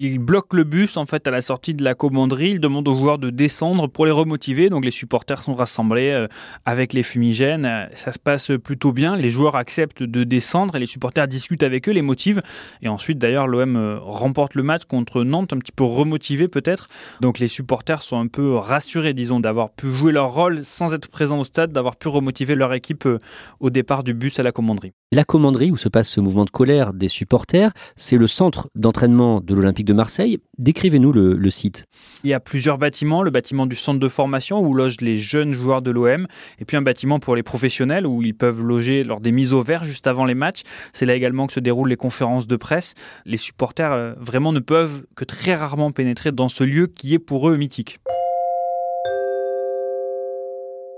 Il 0.00 0.18
bloque 0.18 0.54
le 0.54 0.64
bus 0.64 0.96
en 0.96 1.06
fait 1.06 1.26
à 1.26 1.30
la 1.30 1.42
sortie 1.42 1.74
de 1.74 1.84
la 1.84 1.94
commanderie. 1.94 2.50
Il 2.50 2.60
demande 2.60 2.88
aux 2.88 2.96
joueurs 2.96 3.18
de 3.18 3.30
descendre 3.30 3.88
pour 3.88 4.06
les 4.06 4.12
remotiver. 4.12 4.70
Donc 4.70 4.84
les 4.84 4.90
supporters 4.90 5.42
sont 5.42 5.54
rassemblés 5.54 6.10
euh, 6.10 6.28
avec 6.64 6.92
les 6.92 7.02
fumigènes. 7.02 7.88
Ça 7.94 8.12
se 8.12 8.18
passe 8.18 8.52
plutôt 8.62 8.92
bien. 8.92 9.16
Les 9.16 9.30
joueurs 9.30 9.56
acceptent 9.56 10.02
de 10.02 10.24
descendre 10.24 10.76
et 10.76 10.78
les 10.78 10.86
supporters 10.86 11.28
discutent 11.28 11.62
avec 11.62 11.88
eux, 11.88 11.92
les 11.92 12.02
motivent. 12.02 12.42
Et 12.82 12.88
ensuite 12.88 13.18
d'ailleurs 13.18 13.46
l'OM 13.46 13.76
euh, 13.76 13.98
remporte 14.00 14.54
le 14.54 14.62
match 14.62 14.84
contre 14.84 15.24
Nantes, 15.24 15.52
un 15.52 15.58
petit 15.58 15.72
peu 15.72 15.84
remotivé 15.84 16.48
peut-être. 16.48 16.88
Donc 17.20 17.38
les 17.38 17.48
supporters 17.48 18.02
sont 18.02 18.18
un 18.18 18.26
peu 18.26 18.56
rassurés, 18.56 19.14
disons, 19.14 19.40
d'avoir 19.40 19.70
pu 19.70 19.92
jouer 19.92 20.12
leur 20.12 20.32
rôle 20.32 20.64
sans 20.64 20.94
être 20.94 21.08
présents 21.08 21.40
au 21.40 21.44
stade, 21.44 21.72
d'avoir 21.72 21.96
pu 21.96 22.08
remotiver 22.08 22.54
leur 22.54 22.72
équipe 22.74 23.06
euh, 23.06 23.18
au 23.60 23.70
départ 23.70 24.04
du 24.04 24.14
bus 24.14 24.38
à 24.38 24.42
la 24.42 24.52
commanderie. 24.52 24.92
La 25.10 25.24
commanderie 25.24 25.70
où 25.70 25.78
se 25.78 25.88
passe 25.88 26.06
ce 26.06 26.20
mouvement 26.20 26.44
de 26.44 26.50
colère 26.50 26.92
des 26.92 27.08
supporters, 27.08 27.72
c'est 27.96 28.18
le 28.18 28.26
centre 28.26 28.68
d'entraînement 28.74 29.40
de 29.40 29.54
l'Olympique 29.54 29.86
de 29.86 29.94
Marseille. 29.94 30.38
Décrivez-nous 30.58 31.14
le, 31.14 31.50
site. 31.50 31.86
Il 32.24 32.30
y 32.30 32.34
a 32.34 32.40
plusieurs 32.40 32.76
bâtiments, 32.76 33.22
le 33.22 33.30
bâtiment 33.30 33.64
du 33.64 33.74
centre 33.74 34.00
de 34.00 34.08
formation 34.08 34.60
où 34.60 34.74
logent 34.74 35.00
les 35.00 35.16
jeunes 35.16 35.54
joueurs 35.54 35.80
de 35.80 35.90
l'OM, 35.90 36.26
et 36.58 36.66
puis 36.66 36.76
un 36.76 36.82
bâtiment 36.82 37.20
pour 37.20 37.36
les 37.36 37.42
professionnels 37.42 38.06
où 38.06 38.20
ils 38.20 38.34
peuvent 38.34 38.60
loger 38.60 39.02
lors 39.02 39.20
des 39.20 39.32
mises 39.32 39.54
au 39.54 39.62
vert 39.62 39.82
juste 39.82 40.06
avant 40.06 40.26
les 40.26 40.34
matchs. 40.34 40.60
C'est 40.92 41.06
là 41.06 41.14
également 41.14 41.46
que 41.46 41.54
se 41.54 41.60
déroulent 41.60 41.88
les 41.88 41.96
conférences 41.96 42.46
de 42.46 42.56
presse. 42.56 42.92
Les 43.24 43.38
supporters 43.38 43.92
euh, 43.92 44.12
vraiment 44.20 44.52
ne 44.52 44.60
peuvent 44.60 45.06
que 45.16 45.24
très 45.24 45.54
rarement 45.54 45.90
pénétrer 45.90 46.32
dans 46.32 46.50
ce 46.50 46.64
lieu 46.64 46.86
qui 46.86 47.14
est 47.14 47.18
pour 47.18 47.48
eux 47.48 47.56
mythique. 47.56 47.98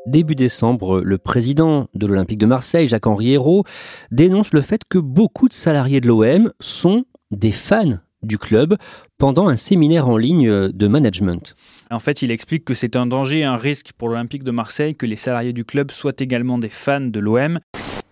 Début 0.07 0.35
décembre, 0.35 1.03
le 1.03 1.19
président 1.19 1.89
de 1.95 2.07
l'Olympique 2.07 2.39
de 2.39 2.47
Marseille, 2.47 2.89
Jacques-Henri 2.89 3.33
Hérault, 3.33 3.65
dénonce 4.11 4.55
le 4.55 4.63
fait 4.63 4.81
que 4.89 4.99
beaucoup 4.99 5.47
de 5.47 5.53
salariés 5.53 6.01
de 6.01 6.09
l'OM 6.09 6.53
sont 6.59 7.05
des 7.31 7.53
fans 7.53 7.99
du 8.23 8.39
club 8.39 8.77
pendant 9.19 9.49
un 9.49 9.57
séminaire 9.57 10.09
en 10.09 10.17
ligne 10.17 10.69
de 10.71 10.89
management. 10.89 11.55
En 11.91 11.99
fait, 11.99 12.23
il 12.23 12.31
explique 12.31 12.65
que 12.65 12.73
c'est 12.73 12.97
un 12.97 13.07
danger 13.07 13.41
et 13.41 13.45
un 13.45 13.57
risque 13.57 13.93
pour 13.93 14.09
l'Olympique 14.09 14.43
de 14.43 14.51
Marseille 14.51 14.95
que 14.97 15.05
les 15.05 15.17
salariés 15.17 15.53
du 15.53 15.67
club 15.67 15.91
soient 15.91 16.13
également 16.19 16.57
des 16.57 16.71
fans 16.71 17.01
de 17.01 17.21
l'OM. 17.21 17.61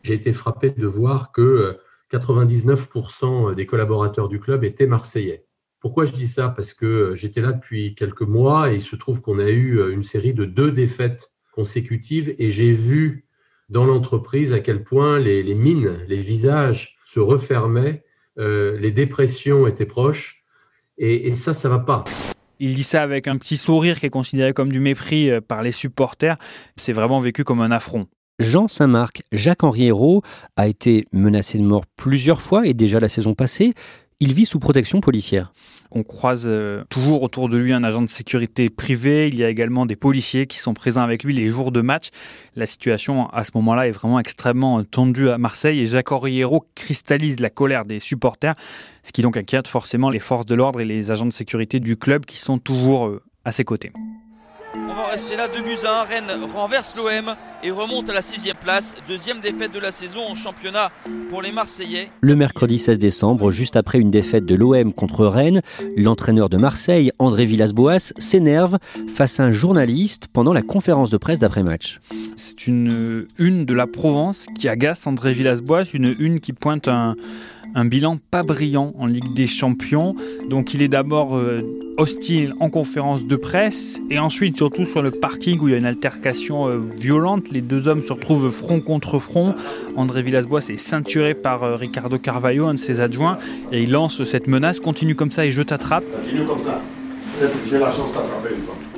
J'ai 0.03 0.15
été 0.15 0.35
frappé 0.35 0.71
de 0.71 0.87
voir 0.87 1.33
que 1.33 1.79
99% 2.13 3.55
des 3.55 3.67
collaborateurs 3.67 4.29
du 4.29 4.41
club 4.41 4.63
étaient 4.63 4.87
marseillais. 4.87 5.47
Pourquoi 5.81 6.05
je 6.05 6.13
dis 6.13 6.29
ça? 6.29 6.51
Parce 6.51 6.75
que 6.75 7.15
j'étais 7.15 7.41
là 7.41 7.53
depuis 7.53 7.95
quelques 7.95 8.23
mois 8.23 8.73
et 8.73 8.77
il 8.77 8.83
se 8.83 8.97
trouve 8.97 9.23
qu'on 9.23 9.39
a 9.39 9.49
eu 9.49 9.91
une 9.91 10.05
série 10.05 10.35
de 10.35 10.45
deux 10.45 10.71
défaites 10.71 11.33
consécutives 11.59 12.37
et 12.39 12.53
j'ai 12.53 12.73
vu 12.73 13.27
dans 13.69 13.85
l'entreprise 13.85 14.53
à 14.53 14.61
quel 14.61 14.85
point 14.85 15.19
les, 15.19 15.43
mines, 15.55 15.99
les 16.07 16.23
visages 16.23 16.97
se 17.05 17.19
refermaient, 17.19 18.05
euh, 18.39 18.79
les 18.79 18.93
dépressions 18.93 19.67
étaient 19.67 19.85
proches 19.85 20.45
et, 20.99 21.27
et 21.27 21.35
ça, 21.35 21.55
ça 21.55 21.69
va 21.69 21.81
pas. 21.81 22.05
Il 22.61 22.75
dit 22.75 22.85
ça 22.85 23.03
avec 23.03 23.27
un 23.27 23.37
petit 23.39 23.57
sourire 23.57 23.99
qui 23.99 24.07
est 24.07 24.11
considéré 24.11 24.53
comme 24.53 24.71
du 24.71 24.79
mépris 24.79 25.31
euh, 25.31 25.41
par 25.41 25.63
les 25.63 25.73
supporters. 25.73 26.37
C'est 26.77 26.93
vraiment 26.93 27.19
vécu 27.19 27.43
comme 27.43 27.61
un 27.61 27.73
affront. 27.73 28.07
Jean 28.39 28.69
Saint-Marc, 28.69 29.23
Jacques-Henri 29.33 29.87
Hérault 29.87 30.23
a 30.57 30.69
été 30.69 31.07
menacé 31.13 31.59
de 31.59 31.65
mort 31.65 31.87
plusieurs 31.97 32.41
fois 32.41 32.69
et 32.69 32.73
déjà 32.73 33.01
la 33.01 33.09
saison 33.09 33.35
passée. 33.35 33.75
Il 34.21 34.33
vit 34.33 34.47
sous 34.47 34.59
protection 34.59 35.01
policière. 35.01 35.53
On 35.93 36.03
croise 36.03 36.45
euh, 36.49 36.83
toujours 36.91 37.23
autour 37.23 37.49
de 37.49 37.57
lui 37.57 37.73
un 37.73 37.85
agent 37.85 38.03
de 38.03 38.09
sécurité 38.09 38.69
privé. 38.69 39.29
Il 39.29 39.39
y 39.39 39.45
a 39.45 39.49
également 39.49 39.87
des 39.87 39.95
policiers 39.95 40.49
qui 40.49 40.59
sont 40.59 40.75
présents 40.75 41.03
avec 41.03 41.23
lui 41.23 41.33
les 41.35 41.49
jours 41.49 41.71
de 41.71 41.81
match. 41.81 42.09
La 42.57 42.67
situation 42.67 43.29
à 43.31 43.45
ce 43.45 43.53
moment-là 43.55 43.87
est 43.87 43.93
vraiment 43.93 44.19
extrêmement 44.19 44.83
tendue 44.83 45.31
à 45.31 45.39
Marseille 45.39 45.79
et 45.79 45.87
Jacques 45.87 46.11
Oriero 46.11 46.67
cristallise 46.75 47.39
la 47.39 47.49
colère 47.49 47.85
des 47.85 48.01
supporters, 48.01 48.55
ce 49.05 49.13
qui 49.13 49.23
donc 49.23 49.37
inquiète 49.37 49.69
forcément 49.69 50.11
les 50.11 50.19
forces 50.19 50.47
de 50.47 50.57
l'ordre 50.57 50.81
et 50.81 50.85
les 50.85 51.13
agents 51.13 51.27
de 51.27 51.33
sécurité 51.33 51.79
du 51.79 51.97
club 51.97 52.27
qui 52.27 52.39
sont 52.39 52.59
toujours 52.59 53.07
euh, 53.07 53.23
à 53.45 53.53
ses 53.53 53.65
côtés. 53.65 53.93
Rester 55.07 55.37
là, 55.37 55.49
2 55.49 55.63
buts 55.63 55.87
1. 55.87 56.03
Rennes 56.05 56.45
renverse 56.53 56.95
l'OM 56.97 57.35
et 57.63 57.71
remonte 57.71 58.11
à 58.11 58.13
la 58.13 58.21
sixième 58.21 58.57
place. 58.57 58.95
Deuxième 59.07 59.41
défaite 59.41 59.73
de 59.73 59.79
la 59.79 59.93
saison 59.93 60.21
en 60.29 60.35
championnat 60.35 60.91
pour 61.31 61.41
les 61.41 61.53
Marseillais. 61.53 62.11
Le 62.21 62.37
mercredi 62.37 62.79
16 62.79 62.99
décembre, 62.99 63.51
juste 63.51 63.77
après 63.77 64.01
une 64.01 64.11
défaite 64.11 64.45
de 64.45 64.55
l'OM 64.55 64.93
contre 64.93 65.27
Rennes, 65.27 65.63
l'entraîneur 65.97 66.49
de 66.49 66.57
Marseille, 66.57 67.13
André 67.19 67.47
Villas-Boas, 67.47 68.13
s'énerve 68.19 68.79
face 69.09 69.41
à 69.41 69.45
un 69.45 69.51
journaliste 69.51 70.27
pendant 70.33 70.53
la 70.53 70.63
conférence 70.63 71.11
de 71.11 71.17
presse 71.17 71.39
d'après-match. 71.39 72.01
C'est 72.37 72.67
une 72.67 73.27
une 73.39 73.65
de 73.65 73.75
la 73.75 73.87
Provence 73.87 74.47
qui 74.59 74.69
agace 74.69 75.07
André 75.07 75.33
Villas-Boas, 75.33 75.85
une 75.95 76.15
une 76.19 76.41
qui 76.41 76.53
pointe 76.53 76.89
un 76.89 77.15
un 77.75 77.85
bilan 77.85 78.19
pas 78.31 78.43
brillant 78.43 78.95
en 78.99 79.07
Ligue 79.07 79.35
des 79.35 79.47
Champions. 79.47 80.15
Donc 80.49 80.75
il 80.75 80.83
est 80.83 80.89
d'abord 80.89 81.37
euh, 81.37 81.59
hostile 81.97 82.55
en 82.61 82.71
conférence 82.71 83.27
de 83.27 83.37
presse 83.37 84.01
et 84.11 84.19
ensuite 84.19 84.57
surtout 84.57 84.87
sur 84.87 85.03
le 85.03 85.11
parking 85.11 85.59
où 85.61 85.69
il 85.69 85.73
y 85.73 85.75
a 85.75 85.79
une 85.79 85.87
altercation 85.87 86.69
euh, 86.69 86.79
violente. 86.79 87.51
Les 87.51 87.61
deux 87.61 87.89
hommes 87.89 88.03
se 88.03 88.13
retrouvent 88.13 88.51
front 88.51 88.81
contre 88.81 89.19
front. 89.19 89.55
André 89.97 90.23
Villas-Boas 90.23 90.69
est 90.71 90.77
ceinturé 90.77 91.35
par 91.35 91.63
euh, 91.63 91.77
Ricardo 91.77 92.19
Carvalho, 92.19 92.67
un 92.67 92.75
de 92.75 92.79
ses 92.79 93.01
adjoints, 93.01 93.39
et 93.73 93.83
il 93.83 93.91
lance 93.91 94.25
cette 94.25 94.47
menace. 94.47 94.81
Continue 94.81 95.15
comme 95.15 95.31
ça 95.33 95.47
et 95.47 95.53
je 95.53 95.63
t'attrape. 95.63 96.05
Continue 96.23 96.47
comme 96.47 96.59
ça. 96.59 96.81
J'ai 97.71 97.79
la 97.79 97.93
chance 97.93 98.13
d'attraper 98.13 98.57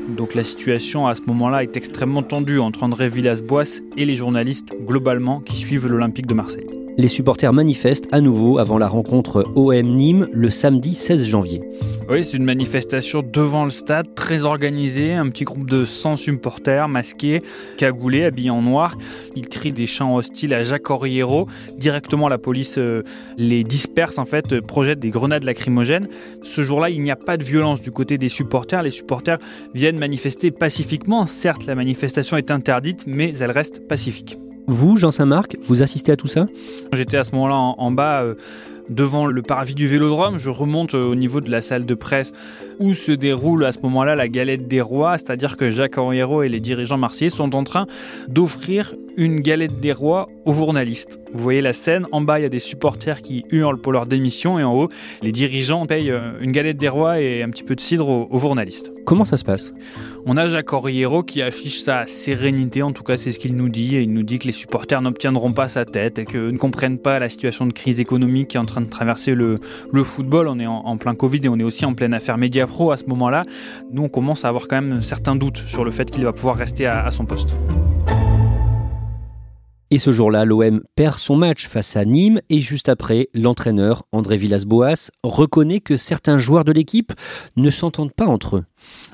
Donc 0.09 0.35
la 0.35 0.45
situation 0.45 1.07
à 1.07 1.15
ce 1.15 1.21
moment-là 1.27 1.63
est 1.63 1.77
extrêmement 1.77 2.23
tendue 2.23 2.59
entre 2.59 2.83
André 2.83 3.09
Villas-Boas 3.09 3.83
et 3.97 4.05
les 4.07 4.15
journalistes 4.15 4.75
globalement 4.87 5.41
qui 5.41 5.57
suivent 5.57 5.87
l'Olympique 5.87 6.27
de 6.27 6.35
Marseille 6.35 6.80
les 6.97 7.09
supporters 7.09 7.53
manifestent 7.53 8.09
à 8.13 8.21
nouveau 8.21 8.59
avant 8.59 8.79
la 8.79 8.89
rencontre 8.89 9.45
OM 9.55 9.83
Nîmes 9.83 10.27
le 10.33 10.51
samedi 10.51 10.95
16 10.95 11.27
janvier. 11.27 11.63
Oui, 12.11 12.25
c'est 12.25 12.37
une 12.37 12.45
manifestation 12.45 13.23
devant 13.23 13.63
le 13.63 13.71
stade, 13.71 14.17
très 14.17 14.43
organisée, 14.43 15.13
un 15.13 15.29
petit 15.29 15.45
groupe 15.45 15.71
de 15.71 15.85
100 15.85 16.17
supporters 16.17 16.89
masqués, 16.89 17.41
cagoulés, 17.79 18.25
habillés 18.25 18.51
en 18.51 18.63
noir. 18.63 18.97
Ils 19.37 19.49
crient 19.49 19.73
des 19.73 19.87
chants 19.87 20.17
hostiles 20.17 20.53
à 20.53 20.65
Jacques 20.65 20.91
Oriero. 20.91 21.47
Directement, 21.79 22.29
la 22.29 22.39
police 22.39 22.79
euh, 22.79 23.05
les 23.39 23.63
disperse, 23.63 24.19
en 24.19 24.25
fait, 24.25 24.53
euh, 24.53 24.61
projette 24.61 24.99
des 24.99 25.11
grenades 25.11 25.45
lacrymogènes. 25.45 26.09
Ce 26.43 26.63
jour-là, 26.63 26.91
il 26.91 27.01
n'y 27.01 27.13
a 27.13 27.17
pas 27.17 27.37
de 27.37 27.45
violence 27.45 27.81
du 27.81 27.93
côté 27.93 28.19
des 28.19 28.29
supporters. 28.29 28.83
Les 28.83 28.91
supporters 28.91 29.39
viennent 29.73 29.99
manifester 29.99 30.51
pacifiquement. 30.51 31.29
Certes, 31.29 31.65
la 31.67 31.77
manifestation 31.77 32.37
est 32.37 32.51
interdite, 32.51 33.05
mais 33.07 33.33
elle 33.39 33.53
reste 33.53 33.87
pacifique. 33.87 34.37
Vous, 34.71 34.97
Jean 34.97 35.11
Saint-Marc, 35.11 35.57
vous 35.63 35.83
assistez 35.83 36.13
à 36.13 36.17
tout 36.17 36.29
ça? 36.29 36.47
J'étais 36.93 37.17
à 37.17 37.25
ce 37.25 37.33
moment-là 37.33 37.57
en, 37.57 37.91
bas. 37.91 38.23
Euh, 38.23 38.35
devant 38.91 39.27
le 39.27 39.43
parvis 39.43 39.75
du 39.75 39.87
Vélodrome. 39.87 40.39
Je 40.39 40.51
remonte 40.51 40.95
euh, 40.95 41.05
au 41.05 41.15
niveau 41.15 41.41
de 41.41 41.51
la 41.51 41.63
salle 41.63 41.87
de 41.87 41.95
presse 41.95 42.33
où 42.79 42.93
se 42.95 43.13
déroule 43.13 43.65
à 43.65 43.73
ce 43.73 43.79
moment-là 43.81 44.15
la 44.15 44.29
galette 44.29 44.69
des 44.69 44.81
rois, 44.81 45.17
c'est-à-dire 45.17 45.57
que 45.57 45.71
Jacques 45.71 45.97
Henriero 45.97 46.43
et 46.43 46.49
les 46.49 46.61
dirigeants 46.61 46.99
marseillais 46.99 47.31
sont 47.31 47.55
en 47.55 47.65
train 47.65 47.87
d'offrir 48.29 48.95
une 49.17 49.41
galette 49.41 49.81
des 49.81 49.93
rois 49.93 50.29
aux 50.45 50.53
journalistes. 50.53 51.21
Vous 51.33 51.43
voyez 51.43 51.61
la 51.61 51.73
scène, 51.73 52.07
en 52.11 52.21
bas 52.21 52.41
il 52.41 52.43
y 52.43 52.47
a 52.47 52.49
des 52.49 52.59
supporters 52.59 53.23
qui 53.23 53.45
hurlent 53.51 53.81
pour 53.81 53.93
leur 53.93 54.07
démission 54.07 54.59
et 54.59 54.65
en 54.65 54.75
haut 54.75 54.89
les 55.23 55.33
dirigeants 55.33 55.87
payent 55.87 56.11
euh, 56.11 56.33
une 56.41 56.53
galette 56.53 56.79
des 56.79 56.89
rois 56.89 57.21
et 57.21 57.43
un 57.43 57.51
petit 57.51 57.63
peu 57.63 57.75
de 57.75 57.81
cidre 57.81 58.09
aux, 58.09 58.39
journalistes. 58.39 58.93
Comment 59.05 59.25
ça 59.25 59.37
se 59.37 59.45
passe? 59.45 59.73
On 60.27 60.37
a 60.37 60.49
Jacques 60.49 60.73
Henriero 60.73 61.23
qui 61.23 61.43
affiche 61.43 61.81
sa 61.81 62.07
sérénité, 62.07 62.83
en 62.83 62.93
tout 62.93 63.03
cas 63.03 63.17
c'est 63.17 63.33
ce 63.33 63.39
qu'il 63.39 63.57
nous 63.57 63.69
dit, 63.69 63.97
et 63.97 64.03
il 64.03 64.13
nous 64.13 64.23
dit 64.23 64.39
que 64.39 64.47
les 64.47 64.53
supporters 64.53 65.03
n'obtiendront 65.03 65.53
pas 65.53 65.69
sa 65.69 65.85
tête 65.85 66.19
et 66.19 66.25
que 66.25 66.51
ne 66.51 66.59
comprennent 66.59 66.99
pas 66.99 67.19
la 67.19 67.29
situation 67.29 67.67
de 67.67 67.73
crise 67.73 68.01
économique 68.01 68.49
qui 68.49 68.57
est 68.57 68.61
en 68.61 68.65
train 68.65 68.80
traverser 68.89 69.35
le, 69.35 69.59
football. 70.05 70.49
On 70.49 70.59
est 70.59 70.67
en, 70.67 70.97
plein 70.97 71.15
Covid 71.15 71.41
et 71.45 71.49
on 71.49 71.59
est 71.59 71.65
aussi 71.65 71.85
en 71.85 71.95
pleine 71.95 72.15
affaire 72.15 72.39
Mediapro 72.39 72.91
à 72.91 72.97
ce 72.97 73.05
moment-là. 73.05 73.45
Nous 73.93 74.03
on 74.03 74.09
commence 74.09 74.45
à 74.45 74.49
avoir 74.49 74.69
quand 74.69 74.81
même 74.81 75.03
certains 75.03 75.37
doutes 75.37 75.59
sur 75.59 75.85
le 75.85 75.91
fait 75.91 76.11
qu'il 76.11 76.25
va 76.25 76.33
pouvoir 76.33 76.57
rester 76.57 76.87
à 76.87 77.11
son 77.11 77.25
poste. 77.27 77.55
Et 79.93 79.99
ce 79.99 80.13
jour-là, 80.13 80.45
l'OM 80.45 80.83
perd 80.95 81.19
son 81.19 81.35
match 81.35 81.67
face 81.67 81.97
à 81.97 82.05
Nîmes 82.05 82.41
et 82.49 82.61
juste 82.61 82.89
après, 82.89 83.29
l'entraîneur 83.35 84.05
André 84.13 84.37
Villas-Boas 84.37 85.11
reconnaît 85.25 85.81
que 85.81 85.97
certains 85.97 86.39
joueurs 86.39 86.65
de 86.65 86.71
l'équipe 86.71 87.13
ne 87.57 87.71
s'entendent 87.71 88.13
pas 88.13 88.27
entre 88.27 88.59
eux. 88.59 88.65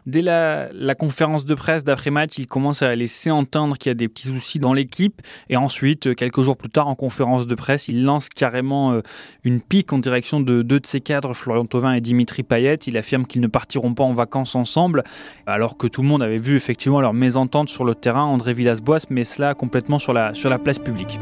Dès 0.06 0.22
la, 0.22 0.94
conférence 0.98 1.44
de 1.44 1.54
presse 1.54 1.84
d'après-match, 1.84 2.34
il 2.38 2.46
commence 2.46 2.82
à 2.82 2.94
laisser 2.94 3.30
entendre 3.30 3.76
qu'il 3.76 3.90
y 3.90 3.92
a 3.92 3.94
des 3.94 4.08
petits 4.08 4.28
soucis 4.28 4.58
dans 4.58 4.72
l'équipe. 4.72 5.20
Et 5.48 5.56
ensuite, 5.56 6.14
quelques 6.14 6.42
jours 6.42 6.56
plus 6.56 6.70
tard, 6.70 6.88
en 6.88 6.94
conférence 6.94 7.46
de 7.46 7.54
presse, 7.54 7.88
il 7.88 8.04
lance 8.04 8.28
carrément 8.28 8.92
euh, 8.92 9.02
une 9.44 9.60
pique 9.60 9.92
en 9.92 9.98
direction 9.98 10.40
de 10.40 10.62
deux 10.62 10.80
de 10.80 10.86
ses 10.86 11.00
cadres, 11.00 11.34
Florian 11.34 11.66
Thauvin 11.66 11.94
et 11.94 12.00
Dimitri 12.00 12.42
Payet. 12.42 12.76
Il 12.86 12.96
affirme 12.96 13.26
qu'ils 13.26 13.40
ne 13.40 13.48
partiront 13.48 13.94
pas 13.94 14.04
en 14.04 14.12
vacances 14.12 14.54
ensemble, 14.54 15.02
alors 15.46 15.76
que 15.76 15.86
tout 15.86 16.02
le 16.02 16.08
monde 16.08 16.22
avait 16.22 16.38
vu 16.38 16.56
effectivement 16.56 17.00
leur 17.00 17.12
mésentente 17.12 17.68
sur 17.68 17.84
le 17.84 17.94
terrain. 17.94 18.24
André 18.24 18.54
Villas-Boas 18.54 19.06
met 19.10 19.24
cela 19.24 19.54
complètement 19.54 19.98
la, 20.12 20.34
sur 20.34 20.50
la 20.50 20.58
place 20.58 20.78
publique 20.78 21.18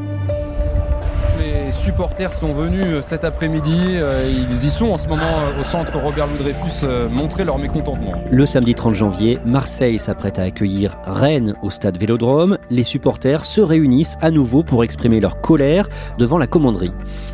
supporters 1.85 2.33
sont 2.33 2.55
venus 2.55 2.87
euh, 2.87 3.03
cet 3.03 3.25
après-midi. 3.25 3.79
Euh, 3.79 4.27
ils 4.27 4.65
y 4.65 4.71
sont 4.71 4.87
en 4.87 4.97
ce 4.97 5.07
moment 5.07 5.41
euh, 5.41 5.61
au 5.61 5.65
centre 5.65 5.99
Robert 5.99 6.27
Louis 6.27 6.39
Dreyfus 6.39 6.87
montrer 7.11 7.45
leur 7.45 7.59
mécontentement. 7.59 8.15
Le 8.31 8.47
samedi 8.47 8.75
30 8.75 8.95
janvier, 8.95 9.39
Marseille 9.45 9.99
s'apprête 9.99 10.39
à 10.39 10.45
accueillir 10.45 10.97
Rennes 11.05 11.55
au 11.63 11.69
stade 11.69 11.99
Vélodrome. 11.99 12.57
Les 12.71 12.85
supporters 12.85 13.45
se 13.45 13.61
réunissent 13.61 14.17
à 14.23 14.31
nouveau 14.31 14.63
pour 14.63 14.83
exprimer 14.83 15.21
leur 15.21 15.43
colère 15.43 15.89
devant 16.19 16.39
la 16.39 16.47
commanderie. 16.47 16.93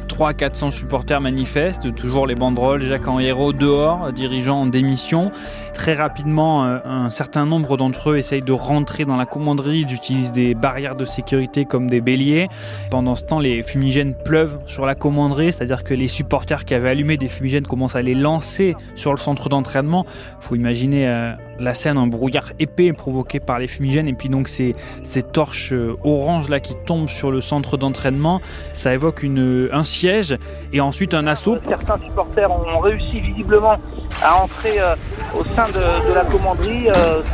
3 0.08 0.34
400 0.34 0.70
supporters 0.70 1.20
manifestent, 1.20 1.94
toujours 1.94 2.26
les 2.26 2.34
banderoles, 2.34 2.82
Jacques 2.82 3.06
Henriero 3.06 3.52
dehors, 3.52 4.12
dirigeant 4.12 4.62
en 4.62 4.66
démission. 4.66 5.30
Très 5.72 5.94
rapidement, 5.94 6.64
un 6.64 7.08
certain 7.10 7.46
nombre 7.46 7.76
d'entre 7.76 8.10
eux 8.10 8.18
essayent 8.18 8.42
de 8.42 8.52
rentrer 8.52 9.04
dans 9.04 9.16
la 9.16 9.24
commanderie, 9.24 9.86
ils 9.88 9.94
utilisent 9.94 10.32
des 10.32 10.54
barrières 10.54 10.96
de 10.96 11.04
sécurité 11.04 11.64
comme 11.64 11.88
des 11.88 12.00
béliers. 12.00 12.48
Pendant 12.90 13.14
ce 13.14 13.24
temps, 13.24 13.38
les 13.38 13.62
fumigènes 13.62 14.14
pleuvent 14.14 14.39
sur 14.66 14.86
la 14.86 14.94
commanderie, 14.94 15.52
c'est-à-dire 15.52 15.84
que 15.84 15.94
les 15.94 16.08
supporters 16.08 16.64
qui 16.64 16.74
avaient 16.74 16.90
allumé 16.90 17.16
des 17.16 17.28
fumigènes 17.28 17.66
commencent 17.66 17.96
à 17.96 18.02
les 18.02 18.14
lancer 18.14 18.74
sur 18.94 19.12
le 19.12 19.18
centre 19.18 19.48
d'entraînement. 19.48 20.06
Il 20.40 20.46
faut 20.46 20.54
imaginer 20.54 21.08
euh, 21.08 21.32
la 21.60 21.74
scène, 21.74 21.98
un 21.98 22.06
brouillard 22.06 22.52
épais 22.58 22.92
provoqué 22.92 23.40
par 23.40 23.58
les 23.58 23.68
fumigènes, 23.68 24.08
et 24.08 24.12
puis 24.12 24.28
donc 24.28 24.48
ces, 24.48 24.74
ces 25.02 25.22
torches 25.22 25.72
euh, 25.72 25.96
oranges 26.04 26.48
là 26.48 26.60
qui 26.60 26.74
tombent 26.86 27.08
sur 27.08 27.30
le 27.30 27.40
centre 27.40 27.76
d'entraînement, 27.76 28.40
ça 28.72 28.92
évoque 28.92 29.22
une, 29.22 29.68
un 29.72 29.84
siège 29.84 30.36
et 30.72 30.80
ensuite 30.80 31.14
un 31.14 31.26
assaut. 31.26 31.58
Certains 31.68 31.98
supporters 32.04 32.50
ont 32.50 32.80
réussi 32.80 33.20
visiblement 33.20 33.76
à 34.22 34.42
entrer 34.42 34.80
euh, 34.80 34.94
au 35.38 35.44
sein 35.56 35.68
de, 35.68 36.14
la 36.14 36.24
commanderie, 36.24 36.88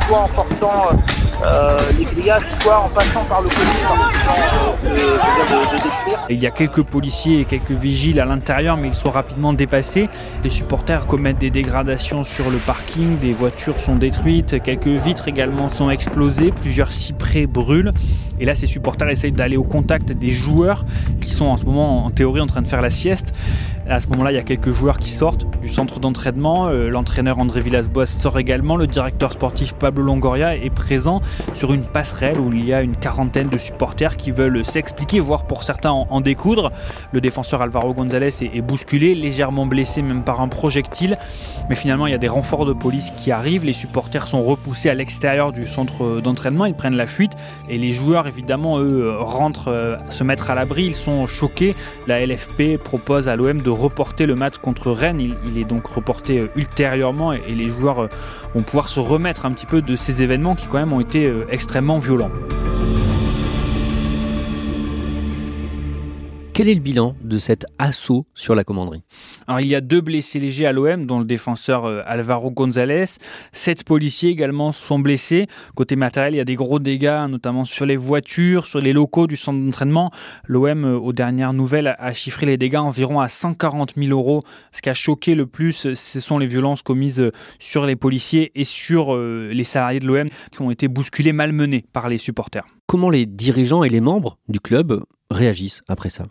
soit 0.07 0.19
en 0.19 0.27
portant 0.27 0.83
les 1.97 2.05
grillages, 2.05 2.43
soit 2.61 2.79
en 2.79 2.89
passant 2.89 3.23
par 3.25 3.41
le 3.41 3.49
côté 3.49 3.61
il 6.29 6.41
y 6.41 6.47
a 6.47 6.51
quelques 6.51 6.83
policiers 6.83 7.41
et 7.41 7.45
quelques 7.45 7.71
vigiles 7.71 8.19
à 8.19 8.25
l'intérieur, 8.25 8.77
mais 8.77 8.89
ils 8.89 8.95
sont 8.95 9.11
rapidement 9.11 9.53
dépassés. 9.53 10.09
Les 10.43 10.49
supporters 10.49 11.05
commettent 11.07 11.37
des 11.37 11.49
dégradations 11.49 12.23
sur 12.23 12.49
le 12.49 12.59
parking, 12.59 13.17
des 13.19 13.33
voitures 13.33 13.79
sont 13.79 13.95
détruites, 13.95 14.16
quelques 14.63 14.87
vitres 14.87 15.27
également 15.27 15.69
sont 15.69 15.89
explosées, 15.89 16.51
plusieurs 16.51 16.91
cyprès 16.91 17.45
brûlent. 17.45 17.93
Et 18.39 18.45
là, 18.45 18.55
ces 18.55 18.67
supporters 18.67 19.09
essayent 19.09 19.31
d'aller 19.31 19.57
au 19.57 19.63
contact 19.63 20.11
des 20.11 20.29
joueurs 20.29 20.85
qui 21.21 21.29
sont 21.29 21.45
en 21.45 21.57
ce 21.57 21.65
moment, 21.65 22.05
en 22.05 22.11
théorie, 22.11 22.41
en 22.41 22.47
train 22.47 22.61
de 22.61 22.67
faire 22.67 22.81
la 22.81 22.89
sieste. 22.91 23.33
À 23.89 24.01
ce 24.01 24.09
moment-là, 24.09 24.33
il 24.33 24.35
y 24.35 24.39
a 24.39 24.43
quelques 24.43 24.71
joueurs 24.71 24.97
qui 24.97 25.09
sortent 25.09 25.47
du 25.61 25.69
centre 25.69 26.01
d'entraînement. 26.01 26.67
Euh, 26.67 26.89
l'entraîneur 26.89 27.39
André 27.39 27.61
Villas-Boas 27.61 28.05
sort 28.05 28.37
également. 28.37 28.75
Le 28.75 28.85
directeur 28.85 29.31
sportif 29.31 29.75
Pablo 29.75 30.03
Longoria 30.03 30.57
est 30.57 30.69
présent 30.69 31.21
sur 31.53 31.73
une 31.73 31.83
passerelle 31.83 32.37
où 32.37 32.51
il 32.51 32.65
y 32.65 32.73
a 32.73 32.81
une 32.81 32.97
quarantaine 32.97 33.47
de 33.47 33.57
supporters 33.57 34.17
qui 34.17 34.31
veulent 34.31 34.65
s'expliquer, 34.65 35.21
voire 35.21 35.47
pour 35.47 35.63
certains 35.63 35.91
en, 35.91 36.19
découdre. 36.19 36.73
Le 37.13 37.21
défenseur 37.21 37.61
Alvaro 37.61 37.93
González 37.93 38.33
est, 38.41 38.61
bousculé, 38.61 39.15
légèrement 39.15 39.65
blessé 39.65 40.01
même 40.01 40.23
par 40.23 40.41
un 40.41 40.49
projectile. 40.49 41.17
Mais 41.69 41.75
finalement, 41.75 42.07
il 42.07 42.11
y 42.11 42.15
a 42.15 42.19
des 42.19 42.27
renforts 42.27 42.65
de 42.65 42.73
police 42.73 43.11
qui 43.15 43.31
arrivent. 43.31 43.63
Les 43.63 43.71
supporters 43.71 44.27
sont 44.27 44.43
repoussés 44.43 44.89
à 44.89 44.95
l'extérieur 44.95 45.53
du 45.53 45.65
centre 45.65 46.19
d'entraînement. 46.19 46.65
Ils 46.65 46.73
prennent 46.73 46.97
la 46.97 47.07
fuite. 47.07 47.31
Et 47.69 47.77
les 47.77 47.93
joueurs, 47.93 48.27
évidemment, 48.27 48.79
eux, 48.79 49.15
rentrent 49.17 49.71
euh, 49.71 49.95
se 50.09 50.25
mettre 50.25 50.51
à 50.51 50.55
l'abri. 50.55 50.87
Ils 50.87 50.95
sont 50.95 51.25
choqués. 51.25 51.73
La 52.05 52.25
LFP 52.25 52.77
propose 52.83 53.29
à 53.29 53.37
l'OM 53.37 53.61
de 53.61 53.76
reporter 53.77 54.25
le 54.25 54.35
match 54.35 54.57
contre 54.57 54.91
Rennes. 54.91 55.21
Il, 55.21 55.57
est 55.57 55.63
donc 55.63 55.87
reporté 55.87 56.39
euh, 56.39 56.47
ultérieurement 56.55 57.33
et, 57.33 57.55
les 57.55 57.69
joueurs 57.69 58.03
euh, 58.03 58.09
vont 58.53 58.63
pouvoir 58.63 58.89
se 58.89 58.99
remettre 58.99 59.45
un 59.45 59.51
petit 59.51 59.65
peu 59.65 59.81
de 59.81 59.95
ces 59.95 60.23
événements 60.23 60.55
qui 60.55 60.67
quand 60.67 60.77
même 60.77 60.93
ont 60.93 60.99
été 60.99 61.31
extrêmement 61.49 61.97
violents. 61.97 62.31
Quel 66.57 66.69
est 66.69 66.73
le 66.73 66.79
bilan 66.79 67.15
de 67.21 67.37
cet 67.37 67.67
assaut 67.77 68.25
sur 68.33 68.55
la 68.55 68.63
commanderie? 68.63 69.03
Alors, 69.45 69.61
il 69.61 69.67
y 69.67 69.75
a 69.75 69.79
deux 69.79 70.01
blessés 70.01 70.39
légers 70.39 70.65
à 70.65 70.71
l'OM, 70.71 71.05
dont 71.05 71.19
le 71.19 71.25
défenseur 71.25 71.85
euh, 71.85 72.01
Alvaro 72.07 72.49
González. 72.49 73.05
Sept 73.51 73.83
policiers 73.83 74.31
également 74.31 74.71
sont 74.71 74.97
blessés. 74.97 75.45
Côté 75.75 75.95
matériel, 75.95 76.33
il 76.33 76.37
y 76.37 76.39
a 76.39 76.45
des 76.45 76.55
gros 76.55 76.79
dégâts, 76.79 77.27
notamment 77.29 77.63
sur 77.63 77.85
les 77.85 77.95
voitures, 77.95 78.65
sur 78.65 78.81
les 78.81 78.91
locaux 78.91 79.27
du 79.27 79.37
centre 79.37 79.63
d'entraînement. 79.63 80.09
L'OM, 80.47 80.83
euh, 80.83 80.97
aux 80.97 81.13
dernières 81.13 81.53
nouvelles, 81.53 81.95
a 81.99 82.13
chiffré 82.15 82.47
les 82.47 82.57
dégâts 82.57 82.77
environ 82.77 83.19
à 83.19 83.29
140 83.29 83.93
000 83.95 84.09
euros. 84.09 84.41
Ce 84.71 84.81
qui 84.81 84.89
a 84.89 84.95
choqué 84.95 85.35
le 85.35 85.45
plus, 85.45 85.93
ce 85.93 86.19
sont 86.19 86.39
les 86.39 86.47
violences 86.47 86.81
commises 86.81 87.21
euh, 87.21 87.31
sur 87.59 87.85
les 87.85 87.95
policiers 87.95 88.51
et 88.55 88.63
sur 88.63 89.15
les 89.15 89.63
salariés 89.63 89.99
de 89.99 90.07
l'OM 90.07 90.27
qui 90.51 90.61
ont 90.63 90.71
été 90.71 90.87
bousculés, 90.87 91.33
malmenés 91.33 91.85
par 91.93 92.09
les 92.09 92.17
supporters. 92.17 92.65
Comment 92.87 93.11
les 93.11 93.27
dirigeants 93.27 93.83
et 93.83 93.89
les 93.89 94.01
membres 94.01 94.39
du 94.49 94.59
club 94.59 95.03
réagissent 95.29 95.83
après 95.87 96.09
ça 96.09 96.23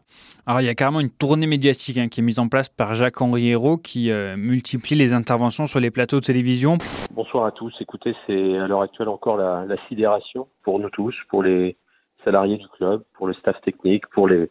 Alors 0.47 0.61
il 0.61 0.65
y 0.65 0.69
a 0.69 0.75
carrément 0.75 1.01
une 1.01 1.11
tournée 1.11 1.47
médiatique 1.47 1.99
hein, 1.99 2.09
qui 2.09 2.21
est 2.21 2.23
mise 2.23 2.39
en 2.39 2.49
place 2.49 2.69
par 2.69 2.95
Jacques-Henri 2.95 3.51
Hérault 3.51 3.77
qui 3.77 4.11
euh, 4.11 4.37
multiplie 4.37 4.97
les 4.97 5.13
interventions 5.13 5.67
sur 5.67 5.81
les 5.81 5.91
plateaux 5.91 6.21
de 6.21 6.25
télévision. 6.25 6.79
Bonsoir 7.13 7.47
à 7.47 7.53
tous. 7.53 7.75
Écoutez, 7.81 8.15
c'est 8.27 8.57
à 8.57 8.67
l'heure 8.67 8.83
actuelle 8.83 9.09
encore 9.09 9.37
la, 9.37 9.67
sidération 9.89 10.49
pour 10.63 10.79
nous 10.79 10.91
tous, 10.91 11.15
pour 11.31 11.43
les 11.43 11.77
salariés 12.25 12.57
du 12.57 12.69
club, 12.69 13.05
pour 13.15 13.27
le 13.27 13.35
staff 13.35 13.61
technique, 13.61 14.07
pour 14.09 14.29
les, 14.29 14.49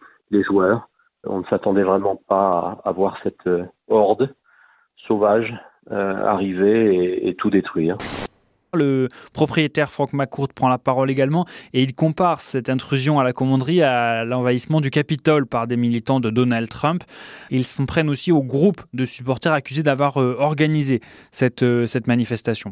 joueurs. 0.48 0.90
On 1.26 1.40
ne 1.40 1.46
s'attendait 1.46 1.84
vraiment 1.84 2.22
pas 2.28 2.82
à, 2.84 2.92
voir 2.92 3.18
cette 3.24 3.48
euh, 3.48 3.64
horde 3.90 4.34
sauvage 5.08 5.54
euh, 5.92 6.26
arriver 6.26 7.28
et 7.28 7.36
tout 7.36 7.50
détruire. 7.50 7.96
Le 8.76 9.10
propriétaire 9.34 9.92
Franck 9.92 10.14
McCourt 10.14 10.50
prend 10.54 10.68
la 10.68 10.78
parole 10.78 11.10
également 11.10 11.46
et 11.74 11.84
il 11.84 11.94
compare 11.94 12.40
cette 12.40 12.70
intrusion 12.70 13.20
à 13.20 13.24
la 13.24 13.34
commanderie 13.34 13.82
à 13.82 14.24
l'envahissement 14.26 14.82
du 14.82 14.90
Capitole 14.90 15.46
par 15.46 15.68
des 15.68 15.78
militants 15.78 16.20
de 16.20 16.30
Donald 16.30 16.70
Trump. 16.70 17.04
Ils 17.52 17.66
s'en 17.66 17.86
prennent 17.86 18.10
aussi 18.10 18.32
au 18.32 18.44
groupe 18.44 18.82
de 18.94 19.06
supporters 19.06 19.54
accusés 19.54 19.84
d'avoir 19.84 20.22
euh, 20.22 20.36
organisé 20.40 21.02
cette, 21.32 21.64
euh, 21.64 21.88
cette 21.88 22.08
manifestation. 22.08 22.72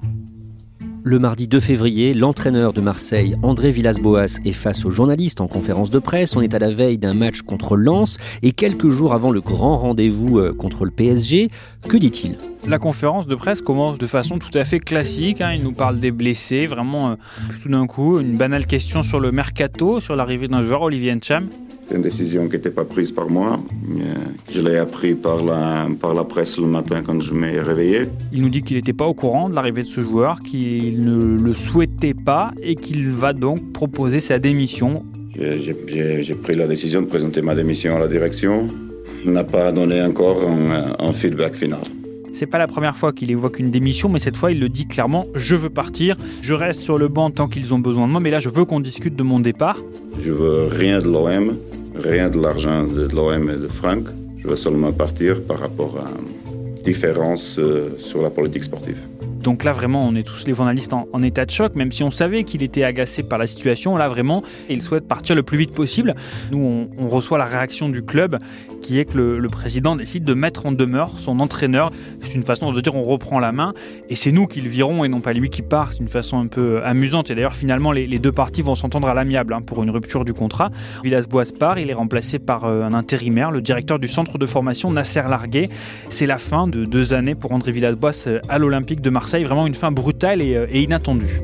Le 1.05 1.19
mardi 1.19 1.49
2 1.49 1.59
février, 1.59 2.13
l'entraîneur 2.13 2.71
de 2.71 2.79
Marseille, 2.79 3.35
André 3.43 3.71
Villas-Boas, 3.71 4.39
est 4.45 4.53
face 4.53 4.85
aux 4.85 4.89
journalistes 4.89 5.41
en 5.41 5.47
conférence 5.47 5.91
de 5.91 5.99
presse. 5.99 6.37
On 6.37 6.41
est 6.41 6.53
à 6.53 6.59
la 6.59 6.69
veille 6.69 6.97
d'un 6.97 7.13
match 7.13 7.41
contre 7.41 7.75
Lens 7.75 8.17
et 8.41 8.53
quelques 8.53 8.89
jours 8.89 9.13
avant 9.13 9.31
le 9.31 9.41
grand 9.41 9.77
rendez-vous 9.77 10.39
euh, 10.39 10.53
contre 10.53 10.85
le 10.85 10.91
PSG. 10.91 11.49
Que 11.89 11.97
dit-il? 11.97 12.37
La 12.67 12.79
conférence 12.79 13.27
de 13.27 13.35
presse 13.35 13.61
commence 13.61 13.97
de 13.97 14.07
façon 14.07 14.39
tout 14.39 14.55
à 14.57 14.63
fait 14.63 14.79
classique. 14.79 15.41
Hein. 15.41 15.51
Il 15.53 15.63
nous 15.63 15.73
parle 15.73 15.99
des 15.99 16.11
blessés, 16.11 16.65
vraiment 16.65 17.11
euh, 17.11 17.15
tout 17.61 17.69
d'un 17.69 17.85
coup, 17.87 18.19
une 18.19 18.37
banale 18.37 18.65
question 18.65 19.03
sur 19.03 19.19
le 19.19 19.31
mercato, 19.31 19.99
sur 19.99 20.15
l'arrivée 20.15 20.47
d'un 20.47 20.65
joueur, 20.65 20.81
Olivier 20.83 21.13
Ncham. 21.15 21.47
C'est 21.87 21.95
une 21.95 22.01
décision 22.01 22.47
qui 22.47 22.55
n'était 22.55 22.69
pas 22.69 22.85
prise 22.85 23.11
par 23.11 23.29
moi. 23.29 23.59
Je 24.49 24.61
l'ai 24.61 24.77
appris 24.77 25.15
par 25.15 25.43
la, 25.43 25.87
par 25.99 26.13
la 26.13 26.23
presse 26.23 26.57
le 26.57 26.65
matin 26.65 27.01
quand 27.05 27.19
je 27.21 27.33
m'ai 27.33 27.59
réveillé. 27.59 28.03
Il 28.31 28.41
nous 28.41 28.49
dit 28.49 28.63
qu'il 28.63 28.77
n'était 28.77 28.93
pas 28.93 29.05
au 29.05 29.13
courant 29.13 29.49
de 29.49 29.55
l'arrivée 29.55 29.83
de 29.83 29.87
ce 29.87 29.99
joueur, 29.99 30.39
qu'il 30.39 31.03
ne 31.03 31.15
le 31.15 31.53
souhaitait 31.53 32.13
pas 32.13 32.53
et 32.61 32.75
qu'il 32.75 33.09
va 33.09 33.33
donc 33.33 33.73
proposer 33.73 34.21
sa 34.21 34.39
démission. 34.39 35.03
J'ai 35.35 36.35
pris 36.35 36.55
la 36.55 36.67
décision 36.67 37.01
de 37.01 37.07
présenter 37.07 37.41
ma 37.41 37.53
démission 37.53 37.97
à 37.97 37.99
la 37.99 38.07
direction. 38.07 38.69
Il 39.25 39.31
n'a 39.31 39.43
pas 39.43 39.71
donné 39.71 40.01
encore 40.01 40.41
un, 40.47 40.95
un 40.97 41.13
feedback 41.13 41.55
final. 41.55 41.81
C'est 42.43 42.47
pas 42.47 42.57
la 42.57 42.67
première 42.67 42.97
fois 42.97 43.13
qu'il 43.13 43.31
évoque 43.31 43.59
une 43.59 43.71
démission, 43.71 44.09
mais 44.09 44.19
cette 44.19 44.35
fois 44.35 44.51
il 44.51 44.59
le 44.59 44.67
dit 44.67 44.85
clairement 44.85 45.27
je 45.33 45.55
veux 45.55 45.69
partir, 45.69 46.17
je 46.41 46.53
reste 46.53 46.81
sur 46.81 46.97
le 46.97 47.07
banc 47.07 47.31
tant 47.31 47.47
qu'ils 47.47 47.73
ont 47.73 47.79
besoin 47.79 48.05
de 48.05 48.11
moi, 48.11 48.19
mais 48.19 48.31
là 48.31 48.41
je 48.41 48.49
veux 48.49 48.65
qu'on 48.65 48.81
discute 48.81 49.15
de 49.15 49.23
mon 49.23 49.39
départ. 49.39 49.81
Je 50.21 50.29
veux 50.29 50.67
rien 50.69 50.99
de 50.99 51.05
l'OM, 51.05 51.55
rien 51.95 52.29
de 52.29 52.41
l'argent 52.41 52.83
de 52.83 53.07
l'OM 53.07 53.49
et 53.49 53.55
de 53.55 53.69
Franck. 53.69 54.07
Je 54.39 54.49
veux 54.49 54.57
seulement 54.57 54.91
partir 54.91 55.41
par 55.41 55.57
rapport 55.57 55.95
à 56.05 56.11
différence 56.83 57.57
euh, 57.59 57.95
sur 57.97 58.21
la 58.21 58.29
politique 58.29 58.65
sportive. 58.65 58.97
Donc 59.43 59.65
là, 59.65 59.73
vraiment, 59.73 60.07
on 60.07 60.15
est 60.15 60.23
tous 60.23 60.47
les 60.47 60.53
journalistes 60.53 60.93
en, 60.93 61.21
état 61.21 61.45
de 61.45 61.51
choc, 61.51 61.75
même 61.75 61.91
si 61.91 62.01
on 62.01 62.11
savait 62.11 62.45
qu'il 62.45 62.63
était 62.63 62.83
agacé 62.83 63.23
par 63.23 63.37
la 63.37 63.45
situation. 63.45 63.97
Là, 63.97 64.07
vraiment, 64.07 64.41
il 64.69 64.81
souhaite 64.81 65.05
partir 65.05 65.35
le 65.35 65.43
plus 65.43 65.57
vite 65.57 65.73
possible. 65.73 66.15
Nous, 66.51 66.87
on, 66.97 67.09
reçoit 67.09 67.37
la 67.37 67.45
réaction 67.45 67.89
du 67.89 68.03
club 68.03 68.39
qui 68.81 68.97
est 68.97 69.05
que 69.05 69.17
le, 69.17 69.47
président 69.49 69.95
décide 69.95 70.23
de 70.23 70.33
mettre 70.33 70.65
en 70.65 70.71
demeure 70.71 71.19
son 71.19 71.39
entraîneur. 71.41 71.91
C'est 72.21 72.33
une 72.33 72.43
façon 72.43 72.71
de 72.71 72.81
dire 72.81 72.95
on 72.95 73.03
reprend 73.03 73.39
la 73.39 73.51
main 73.51 73.73
et 74.09 74.15
c'est 74.15 74.31
nous 74.31 74.47
qui 74.47 74.61
le 74.61 74.69
virons 74.69 75.03
et 75.03 75.09
non 75.09 75.19
pas 75.19 75.33
lui 75.33 75.49
qui 75.49 75.61
part. 75.61 75.91
C'est 75.91 75.99
une 75.99 76.07
façon 76.07 76.39
un 76.39 76.47
peu 76.47 76.81
amusante. 76.83 77.29
Et 77.29 77.35
d'ailleurs, 77.35 77.53
finalement, 77.53 77.91
les, 77.91 78.07
deux 78.19 78.31
parties 78.31 78.61
vont 78.61 78.75
s'entendre 78.75 79.09
à 79.09 79.13
l'amiable 79.13 79.53
hein, 79.53 79.61
pour 79.61 79.83
une 79.83 79.89
rupture 79.89 80.23
du 80.23 80.33
contrat. 80.33 80.71
Villas-Boas 81.03 81.51
part, 81.59 81.77
il 81.77 81.89
est 81.89 81.93
remplacé 81.93 82.39
par 82.39 82.63
euh, 82.63 82.83
un 82.83 82.93
intérimaire, 82.93 83.51
le 83.51 83.61
directeur 83.61 83.99
du 83.99 84.07
centre 84.07 84.37
de 84.37 84.45
formation 84.45 84.89
Nasser 84.89 85.23
Larguet. 85.29 85.69
C'est 86.09 86.25
la 86.25 86.37
fin 86.37 86.67
de 86.67 86.85
deux 86.85 87.13
années 87.13 87.35
pour 87.35 87.51
André 87.51 87.73
Villas-Boas 87.73 88.27
euh, 88.27 88.39
à 88.47 88.57
l'Olympique 88.57 89.01
de 89.01 89.09
Marseille 89.09 89.32
vraiment 89.41 89.65
une 89.65 89.73
fin 89.73 89.91
brutale 89.91 90.41
euh, 90.41 90.67
et, 90.69 90.83
inattendue. 90.83 91.41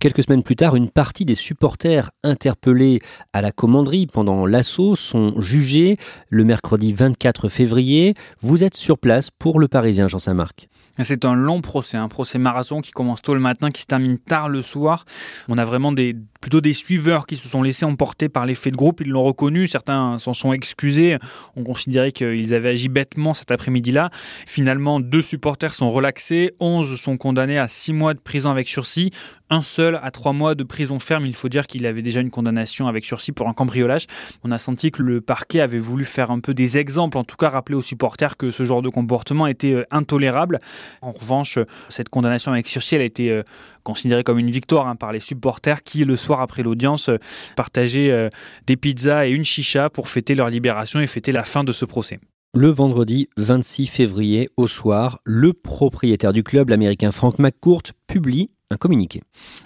Quelques 0.00 0.24
semaines 0.24 0.42
plus 0.42 0.56
tard, 0.56 0.76
une 0.76 0.90
partie 0.90 1.24
des 1.24 1.34
supporters 1.34 2.10
interpellés 2.22 3.00
à 3.32 3.40
la 3.40 3.52
commanderie 3.52 4.06
pendant 4.06 4.46
l'assaut 4.46 4.96
sont 4.96 5.40
jugés 5.40 5.96
le 6.28 6.44
mercredi 6.44 6.92
24 6.92 7.48
février. 7.48 8.14
Vous 8.40 8.64
êtes 8.64 8.76
sur 8.76 8.98
place 8.98 9.30
pour 9.30 9.58
le 9.58 9.68
Parisien 9.68 10.08
Jean 10.08 10.18
Saint-Marc. 10.18 10.68
C'est 11.02 11.24
un 11.24 11.34
long 11.34 11.60
procès, 11.60 11.96
un 11.96 12.08
procès 12.08 12.38
marathon 12.38 12.80
qui 12.80 12.92
commence 12.92 13.20
tôt 13.20 13.34
le 13.34 13.40
matin, 13.40 13.70
qui 13.70 13.82
se 13.82 13.86
termine 13.86 14.18
tard 14.18 14.48
le 14.48 14.62
soir. 14.62 15.04
On 15.48 15.58
a 15.58 15.64
vraiment 15.64 15.90
des, 15.90 16.14
plutôt 16.40 16.60
des 16.60 16.72
suiveurs 16.72 17.26
qui 17.26 17.36
se 17.36 17.48
sont 17.48 17.62
laissés 17.62 17.84
emporter 17.84 18.28
par 18.28 18.46
l'effet 18.46 18.70
de 18.70 18.76
groupe. 18.76 19.00
Ils 19.00 19.08
l'ont 19.08 19.24
reconnu, 19.24 19.66
certains 19.66 20.18
s'en 20.18 20.34
sont 20.34 20.52
excusés. 20.52 21.16
On 21.56 21.64
considérait 21.64 22.12
qu'ils 22.12 22.54
avaient 22.54 22.70
agi 22.70 22.88
bêtement 22.88 23.34
cet 23.34 23.50
après-midi-là. 23.50 24.10
Finalement, 24.46 25.00
deux 25.00 25.22
supporters 25.22 25.74
sont 25.74 25.90
relaxés, 25.90 26.54
onze 26.60 26.94
sont 27.00 27.16
condamnés 27.16 27.58
à 27.58 27.66
six 27.66 27.92
mois 27.92 28.14
de 28.14 28.20
prison 28.20 28.50
avec 28.50 28.68
sursis, 28.68 29.10
un 29.54 29.62
seul 29.62 30.00
à 30.02 30.10
trois 30.10 30.32
mois 30.32 30.54
de 30.54 30.64
prison 30.64 30.98
ferme. 30.98 31.26
Il 31.26 31.34
faut 31.34 31.48
dire 31.48 31.66
qu'il 31.66 31.86
avait 31.86 32.02
déjà 32.02 32.20
une 32.20 32.30
condamnation 32.30 32.88
avec 32.88 33.04
sursis 33.04 33.32
pour 33.32 33.48
un 33.48 33.52
cambriolage. 33.52 34.06
On 34.42 34.50
a 34.50 34.58
senti 34.58 34.90
que 34.90 35.02
le 35.02 35.20
parquet 35.20 35.60
avait 35.60 35.78
voulu 35.78 36.04
faire 36.04 36.30
un 36.30 36.40
peu 36.40 36.54
des 36.54 36.76
exemples, 36.76 37.16
en 37.16 37.24
tout 37.24 37.36
cas 37.36 37.50
rappeler 37.50 37.76
aux 37.76 37.82
supporters 37.82 38.36
que 38.36 38.50
ce 38.50 38.64
genre 38.64 38.82
de 38.82 38.88
comportement 38.88 39.46
était 39.46 39.72
euh, 39.72 39.84
intolérable. 39.90 40.58
En 41.02 41.12
revanche, 41.12 41.58
cette 41.88 42.08
condamnation 42.08 42.52
avec 42.52 42.66
sursis, 42.66 42.96
elle 42.96 43.02
a 43.02 43.04
été 43.04 43.30
euh, 43.30 43.42
considérée 43.84 44.24
comme 44.24 44.38
une 44.38 44.50
victoire 44.50 44.88
hein, 44.88 44.96
par 44.96 45.12
les 45.12 45.20
supporters 45.20 45.84
qui, 45.84 46.04
le 46.04 46.16
soir 46.16 46.40
après 46.40 46.62
l'audience, 46.62 47.08
euh, 47.08 47.18
partageaient 47.56 48.30
des 48.66 48.76
pizzas 48.76 49.26
et 49.26 49.30
une 49.30 49.44
chicha 49.44 49.88
pour 49.90 50.08
fêter 50.08 50.34
leur 50.34 50.50
libération 50.50 51.00
et 51.00 51.06
fêter 51.06 51.32
la 51.32 51.44
fin 51.44 51.64
de 51.64 51.72
ce 51.72 51.84
procès. 51.84 52.18
Le 52.56 52.68
vendredi 52.68 53.28
26 53.36 53.88
février 53.88 54.48
au 54.56 54.68
soir, 54.68 55.18
le 55.24 55.52
propriétaire 55.52 56.32
du 56.32 56.44
club, 56.44 56.68
l'américain 56.68 57.10
Frank 57.10 57.40
McCourt, 57.40 57.82
publie 58.06 58.48
un 58.70 58.76
communiqué. 58.76 59.22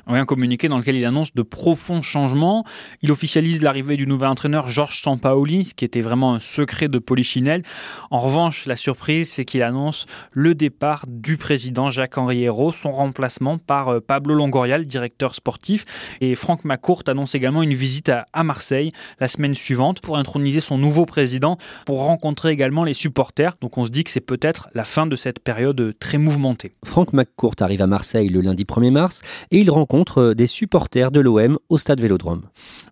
Oui, 0.06 0.18
un 0.18 0.24
communiqué 0.24 0.68
dans 0.68 0.78
lequel 0.78 0.96
il 0.96 1.04
annonce 1.04 1.32
de 1.32 1.42
profonds 1.42 2.02
changements. 2.02 2.64
Il 3.00 3.10
officialise 3.10 3.62
l'arrivée 3.62 3.96
du 3.96 4.06
nouvel 4.06 4.28
entraîneur 4.28 4.68
Georges 4.68 5.00
Sampaoli, 5.00 5.64
ce 5.64 5.74
qui 5.74 5.84
était 5.84 6.00
vraiment 6.00 6.34
un 6.34 6.40
secret 6.40 6.88
de 6.88 6.98
Polichinelle. 6.98 7.62
En 8.10 8.20
revanche, 8.20 8.66
la 8.66 8.76
surprise, 8.76 9.30
c'est 9.30 9.44
qu'il 9.44 9.62
annonce 9.62 10.06
le 10.32 10.54
départ 10.54 11.04
du 11.08 11.36
président 11.36 11.90
Jacques-Henri 11.90 12.42
Hérault, 12.42 12.72
son 12.72 12.92
remplacement 12.92 13.58
par 13.58 13.88
euh, 13.88 14.00
Pablo 14.00 14.34
Longoria, 14.34 14.78
directeur 14.78 15.34
sportif. 15.34 15.84
Et 16.20 16.34
Franck 16.34 16.64
McCourt 16.64 17.02
annonce 17.06 17.34
également 17.34 17.62
une 17.62 17.74
visite 17.74 18.10
à, 18.10 18.42
Marseille 18.42 18.92
la 19.20 19.28
semaine 19.28 19.54
suivante 19.54 20.00
pour 20.00 20.16
introniser 20.16 20.60
son 20.60 20.78
nouveau 20.78 21.06
président, 21.06 21.56
pour 21.86 22.02
rencontrer 22.02 22.50
également 22.50 22.84
les 22.84 22.94
supporters. 22.94 23.56
Donc 23.60 23.78
on 23.78 23.86
se 23.86 23.90
dit 23.90 24.04
que 24.04 24.10
c'est 24.10 24.20
peut-être 24.20 24.68
la 24.74 24.84
fin 24.84 25.06
de 25.06 25.16
cette 25.16 25.40
période 25.40 25.94
très 25.98 26.18
mouvementée. 26.18 26.72
Franck 26.84 27.12
McCourt 27.12 27.54
arrive 27.60 27.82
à 27.82 27.86
Marseille 27.86 28.27
Le 28.28 28.40
lundi 28.40 28.64
1er 28.64 28.90
mars 28.90 29.22
et 29.50 29.58
il 29.58 29.70
rencontre 29.70 30.34
des 30.34 30.46
supporters 30.46 31.10
de 31.10 31.20
l'OM 31.20 31.58
au 31.68 31.78
stade 31.78 32.00
Vélodrome. 32.00 32.42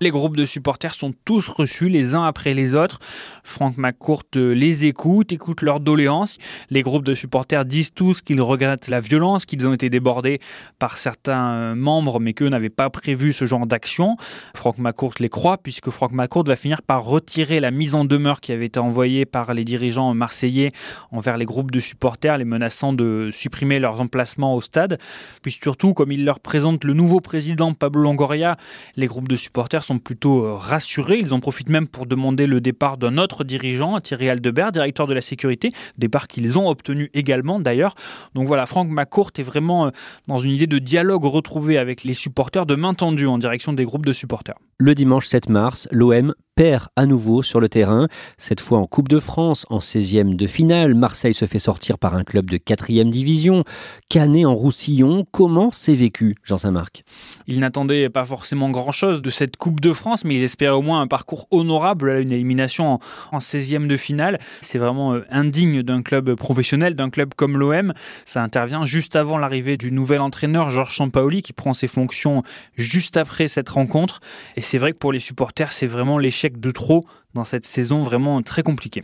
Les 0.00 0.10
groupes 0.10 0.36
de 0.36 0.44
supporters 0.44 0.94
sont 0.94 1.12
tous 1.24 1.48
reçus 1.48 1.88
les 1.88 2.14
uns 2.14 2.24
après 2.24 2.54
les 2.54 2.74
autres. 2.74 2.98
Franck 3.44 3.76
McCourt 3.76 4.24
les 4.34 4.86
écoute, 4.86 5.32
écoute 5.32 5.62
leurs 5.62 5.80
doléances. 5.80 6.38
Les 6.70 6.82
groupes 6.82 7.04
de 7.04 7.14
supporters 7.14 7.64
disent 7.64 7.92
tous 7.92 8.22
qu'ils 8.22 8.40
regrettent 8.40 8.88
la 8.88 9.00
violence, 9.00 9.46
qu'ils 9.46 9.66
ont 9.66 9.72
été 9.72 9.90
débordés 9.90 10.40
par 10.78 10.98
certains 10.98 11.74
membres, 11.74 12.20
mais 12.20 12.32
qu'eux 12.32 12.48
n'avaient 12.48 12.68
pas 12.68 12.90
prévu 12.90 13.32
ce 13.32 13.46
genre 13.46 13.66
d'action. 13.66 14.16
Franck 14.54 14.78
McCourt 14.78 15.14
les 15.20 15.28
croit, 15.28 15.58
puisque 15.58 15.90
Franck 15.90 16.12
McCourt 16.12 16.44
va 16.44 16.56
finir 16.56 16.82
par 16.82 17.04
retirer 17.04 17.60
la 17.60 17.70
mise 17.70 17.94
en 17.94 18.04
demeure 18.04 18.40
qui 18.40 18.52
avait 18.52 18.66
été 18.66 18.80
envoyée 18.80 19.26
par 19.26 19.54
les 19.54 19.64
dirigeants 19.64 20.14
marseillais 20.14 20.72
envers 21.10 21.36
les 21.36 21.44
groupes 21.44 21.70
de 21.70 21.80
supporters, 21.80 22.38
les 22.38 22.44
menaçant 22.44 22.92
de 22.92 23.30
supprimer 23.32 23.78
leurs 23.78 24.00
emplacements 24.00 24.54
au 24.54 24.60
stade. 24.60 24.98
Puis 25.42 25.56
surtout, 25.60 25.94
comme 25.94 26.12
il 26.12 26.24
leur 26.24 26.40
présente 26.40 26.84
le 26.84 26.92
nouveau 26.92 27.20
président 27.20 27.72
Pablo 27.72 28.02
Longoria, 28.02 28.56
les 28.96 29.06
groupes 29.06 29.28
de 29.28 29.36
supporters 29.36 29.84
sont 29.84 29.98
plutôt 29.98 30.44
euh, 30.44 30.54
rassurés. 30.54 31.18
Ils 31.18 31.32
en 31.32 31.40
profitent 31.40 31.68
même 31.68 31.88
pour 31.88 32.06
demander 32.06 32.46
le 32.46 32.60
départ 32.60 32.96
d'un 32.96 33.18
autre 33.18 33.44
dirigeant, 33.44 34.00
Thierry 34.00 34.28
Aldebert, 34.28 34.72
directeur 34.72 35.06
de 35.06 35.14
la 35.14 35.22
sécurité, 35.22 35.70
départ 35.98 36.28
qu'ils 36.28 36.58
ont 36.58 36.68
obtenu 36.68 37.10
également 37.14 37.60
d'ailleurs. 37.60 37.94
Donc 38.34 38.46
voilà, 38.46 38.66
Franck 38.66 38.88
McCourt 38.88 39.32
est 39.38 39.42
vraiment 39.42 39.86
euh, 39.86 39.90
dans 40.26 40.38
une 40.38 40.52
idée 40.52 40.66
de 40.66 40.78
dialogue 40.78 41.24
retrouvé 41.24 41.78
avec 41.78 42.04
les 42.04 42.14
supporters 42.14 42.66
de 42.66 42.74
main 42.74 42.94
tendue 42.94 43.26
en 43.26 43.38
direction 43.38 43.72
des 43.72 43.84
groupes 43.84 44.06
de 44.06 44.12
supporters. 44.12 44.56
Le 44.78 44.94
dimanche 44.94 45.26
7 45.26 45.48
mars, 45.48 45.88
l'OM 45.90 46.34
perd 46.56 46.88
à 46.96 47.04
nouveau 47.04 47.42
sur 47.42 47.60
le 47.60 47.68
terrain, 47.68 48.08
cette 48.38 48.60
fois 48.60 48.78
en 48.78 48.86
Coupe 48.86 49.08
de 49.08 49.20
France, 49.20 49.66
en 49.68 49.78
16e 49.78 50.36
de 50.36 50.46
finale. 50.46 50.94
Marseille 50.94 51.34
se 51.34 51.44
fait 51.44 51.58
sortir 51.58 51.98
par 51.98 52.14
un 52.14 52.24
club 52.24 52.48
de 52.48 52.56
4e 52.56 53.10
division. 53.10 53.62
Canet 54.08 54.46
en 54.46 54.54
Roussillon, 54.54 55.26
comment 55.30 55.70
c'est 55.70 55.94
vécu, 55.94 56.34
Jean 56.42 56.56
Saint-Marc 56.56 57.04
Il 57.46 57.60
n'attendait 57.60 58.08
pas 58.08 58.24
forcément 58.24 58.70
grand-chose 58.70 59.20
de 59.20 59.28
cette 59.28 59.58
Coupe 59.58 59.80
de 59.80 59.92
France, 59.92 60.24
mais 60.24 60.36
il 60.36 60.42
espérait 60.42 60.74
au 60.74 60.80
moins 60.80 61.02
un 61.02 61.06
parcours 61.06 61.46
honorable, 61.50 62.08
une 62.22 62.32
élimination 62.32 63.00
en, 63.32 63.38
16e 63.38 63.86
de 63.86 63.98
finale. 63.98 64.38
C'est 64.62 64.78
vraiment 64.78 65.12
euh, 65.12 65.26
indigne 65.30 65.82
d'un 65.82 66.00
club 66.00 66.34
professionnel, 66.36 66.94
d'un 66.94 67.10
club 67.10 67.34
comme 67.36 67.58
l'OM. 67.58 67.92
Ça 68.24 68.42
intervient 68.42 68.86
juste 68.86 69.14
avant 69.14 69.36
l'arrivée 69.36 69.76
du 69.76 69.92
nouvel 69.92 70.22
entraîneur, 70.22 70.70
Georges 70.70 70.96
Sampaoli, 70.96 71.42
qui 71.42 71.52
prend 71.52 71.74
ses 71.74 71.86
fonctions 71.86 72.42
juste 72.76 73.18
après 73.18 73.46
cette 73.46 73.68
rencontre. 73.68 74.20
C'est 74.66 74.78
vrai 74.78 74.92
que 74.92 74.98
pour 74.98 75.12
les 75.12 75.20
supporters, 75.20 75.72
c'est 75.72 75.86
vraiment 75.86 76.18
l'échec 76.18 76.58
de 76.58 76.72
trop 76.72 77.04
dans 77.34 77.44
cette 77.44 77.66
saison 77.66 78.02
vraiment 78.02 78.42
très 78.42 78.64
compliquée. 78.64 79.02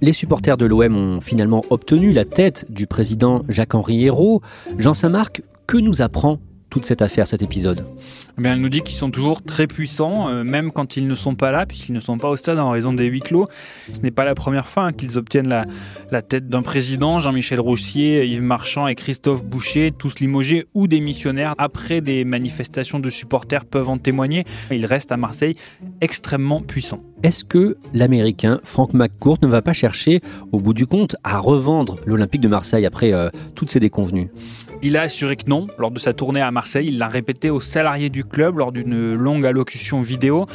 Les 0.00 0.12
supporters 0.12 0.56
de 0.56 0.64
l'OM 0.64 0.96
ont 0.96 1.20
finalement 1.20 1.64
obtenu 1.70 2.12
la 2.12 2.24
tête 2.24 2.70
du 2.70 2.86
président 2.86 3.42
Jacques-Henri 3.48 4.04
Hérault. 4.04 4.42
Jean 4.78 4.94
Saint-Marc, 4.94 5.42
que 5.66 5.76
nous 5.76 6.02
apprend 6.02 6.38
toute 6.70 6.84
cette 6.84 7.02
affaire, 7.02 7.26
cet 7.26 7.42
épisode 7.42 7.86
eh 8.38 8.42
bien, 8.42 8.54
Elle 8.54 8.60
nous 8.60 8.68
dit 8.68 8.82
qu'ils 8.82 8.96
sont 8.96 9.10
toujours 9.10 9.42
très 9.42 9.66
puissants, 9.66 10.28
euh, 10.28 10.44
même 10.44 10.70
quand 10.72 10.96
ils 10.96 11.06
ne 11.06 11.14
sont 11.14 11.34
pas 11.34 11.50
là, 11.50 11.66
puisqu'ils 11.66 11.92
ne 11.92 12.00
sont 12.00 12.18
pas 12.18 12.28
au 12.28 12.36
stade 12.36 12.58
en 12.58 12.70
raison 12.70 12.92
des 12.92 13.06
huis 13.06 13.20
clos. 13.20 13.46
Ce 13.92 14.00
n'est 14.00 14.10
pas 14.10 14.24
la 14.24 14.34
première 14.34 14.66
fois 14.68 14.84
hein, 14.84 14.92
qu'ils 14.92 15.16
obtiennent 15.16 15.48
la, 15.48 15.66
la 16.10 16.22
tête 16.22 16.48
d'un 16.48 16.62
président, 16.62 17.20
Jean-Michel 17.20 17.60
Roussier, 17.60 18.26
Yves 18.26 18.42
Marchand 18.42 18.88
et 18.88 18.94
Christophe 18.94 19.44
Boucher, 19.44 19.92
tous 19.96 20.20
limogés 20.20 20.66
ou 20.74 20.86
démissionnaires 20.86 21.54
après 21.58 22.00
des 22.00 22.24
manifestations 22.24 22.98
de 22.98 23.10
supporters 23.10 23.64
peuvent 23.64 23.88
en 23.88 23.98
témoigner. 23.98 24.44
Ils 24.70 24.86
restent 24.86 25.12
à 25.12 25.16
Marseille 25.16 25.56
extrêmement 26.00 26.60
puissants. 26.60 27.02
Est-ce 27.22 27.44
que 27.44 27.76
l'Américain 27.94 28.60
Frank 28.62 28.92
McCourt 28.92 29.38
ne 29.42 29.48
va 29.48 29.62
pas 29.62 29.72
chercher, 29.72 30.20
au 30.52 30.60
bout 30.60 30.74
du 30.74 30.86
compte, 30.86 31.16
à 31.24 31.38
revendre 31.38 31.98
l'Olympique 32.04 32.42
de 32.42 32.48
Marseille 32.48 32.84
après 32.84 33.12
euh, 33.12 33.30
toutes 33.54 33.70
ces 33.70 33.80
déconvenues? 33.80 34.28
Il 34.82 34.96
a 34.96 35.02
assuré 35.02 35.36
que 35.36 35.48
non. 35.48 35.66
Lors 35.78 35.90
de 35.90 35.98
sa 35.98 36.12
tournée 36.12 36.40
à 36.40 36.50
Marseille, 36.50 36.88
il 36.88 36.98
l'a 36.98 37.08
répété 37.08 37.50
aux 37.50 37.60
salariés 37.60 38.10
du 38.10 38.24
club 38.24 38.58
lors 38.58 38.72
d'une 38.72 39.14
longue 39.14 39.46
allocution 39.46 40.02
vidéo. 40.02 40.46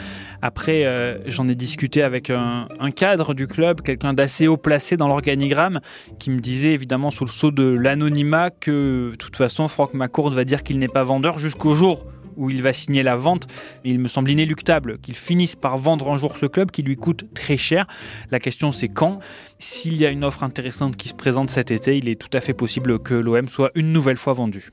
Après, 0.42 0.86
euh, 0.86 1.18
j'en 1.28 1.48
ai 1.48 1.56
discuté 1.56 2.04
avec 2.04 2.30
un, 2.30 2.68
cadre 2.96 3.34
du 3.34 3.48
club, 3.48 3.82
quelqu'un 3.82 4.14
d'assez 4.14 4.48
haut 4.48 4.58
placé 4.58 4.98
dans 4.98 5.08
l'organigramme, 5.08 5.80
qui 6.20 6.30
me 6.30 6.40
disait 6.40 6.74
évidemment 6.74 7.12
sous 7.12 7.26
le 7.26 7.32
sceau 7.32 7.52
de 7.52 7.64
l'anonymat 7.64 8.50
que 8.50 9.12
de 9.12 9.16
toute 9.16 9.36
façon, 9.36 9.68
Franck 9.68 9.94
McCourt 9.94 10.32
va 10.32 10.44
dire 10.44 10.64
qu'il 10.64 10.80
n'est 10.80 10.88
pas 10.88 11.04
vendeur 11.04 11.40
jusqu'au 11.40 11.76
jour 11.76 12.06
où 12.42 12.50
il 12.50 12.62
va 12.62 12.74
signer 12.74 13.04
la 13.04 13.16
vente. 13.16 13.48
Il 13.86 14.00
me 14.00 14.08
semble 14.08 14.32
inéluctable 14.32 14.98
qu'il 14.98 15.16
finisse 15.16 15.56
par 15.56 15.78
vendre 15.78 16.12
un 16.12 16.18
jour 16.18 16.36
ce 16.38 16.48
club 16.48 16.72
qui 16.72 16.82
lui 16.82 16.98
coûte 16.98 17.26
très 17.34 17.56
cher. 17.56 17.86
La 18.32 18.40
question 18.40 18.72
c'est 18.72 18.90
quand? 18.90 19.20
S'il 19.60 19.96
y 19.98 20.06
a 20.06 20.10
une 20.10 20.24
offre 20.24 20.44
intéressante 20.44 20.98
qui 20.98 21.10
se 21.10 21.14
présente 21.14 21.50
cet 21.52 21.72
été, 21.72 21.98
il 21.98 22.10
est 22.10 22.20
tout 22.20 22.36
à 22.36 22.42
fait 22.42 22.54
possible 22.54 23.00
que 23.00 23.14
l'OM 23.14 23.48
soit 23.48 23.72
une 23.76 23.94
nouvelle 23.94 24.18
fois 24.18 24.34
vendu. 24.34 24.72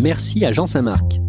Merci 0.00 0.44
à 0.44 0.52
Jean 0.52 0.66
Saint-Marc. 0.66 1.27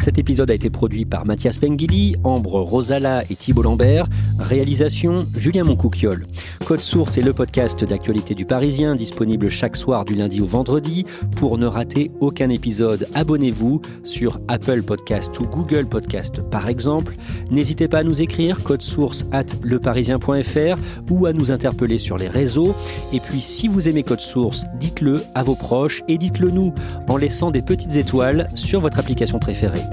Cet 0.00 0.18
épisode 0.18 0.50
a 0.50 0.54
été 0.54 0.70
produit 0.70 1.04
par 1.04 1.26
Mathias 1.26 1.58
Pengili, 1.58 2.16
Ambre 2.24 2.60
Rosala 2.60 3.24
et 3.30 3.36
Thibault 3.36 3.62
Lambert. 3.62 4.06
Réalisation 4.38 5.26
Julien 5.36 5.64
Moncouquiole. 5.64 6.26
Code 6.64 6.80
Source 6.80 7.18
est 7.18 7.22
le 7.22 7.32
podcast 7.32 7.84
d'actualité 7.84 8.34
du 8.34 8.44
Parisien, 8.44 8.94
disponible 8.94 9.48
chaque 9.48 9.76
soir 9.76 10.04
du 10.04 10.14
lundi 10.14 10.40
au 10.40 10.46
vendredi. 10.46 11.04
Pour 11.36 11.58
ne 11.58 11.66
rater 11.66 12.10
aucun 12.20 12.50
épisode, 12.50 13.08
abonnez-vous 13.14 13.80
sur 14.04 14.40
Apple 14.48 14.82
Podcast 14.82 15.38
ou 15.40 15.46
Google 15.46 15.86
Podcast 15.86 16.42
par 16.42 16.68
exemple. 16.68 17.14
N'hésitez 17.50 17.88
pas 17.88 17.98
à 17.98 18.02
nous 18.02 18.22
écrire 18.22 18.62
code 18.62 18.82
source 18.82 19.26
at 19.32 19.46
leparisien.fr 19.62 20.78
ou 21.10 21.26
à 21.26 21.32
nous 21.32 21.50
interpeller 21.50 21.98
sur 21.98 22.18
les 22.18 22.28
réseaux. 22.28 22.74
Et 23.12 23.20
puis 23.20 23.40
si 23.40 23.68
vous 23.68 23.88
aimez 23.88 24.02
Code 24.02 24.20
Source, 24.20 24.64
dites-le 24.78 25.22
à 25.34 25.42
vos 25.42 25.54
proches 25.54 26.02
et 26.08 26.18
dites-le 26.18 26.50
nous 26.50 26.72
en 27.08 27.16
laissant 27.16 27.50
des 27.50 27.62
petites 27.62 27.96
étoiles 27.96 28.48
sur 28.54 28.80
votre 28.80 28.98
application 28.98 29.38
préférée. 29.38 29.82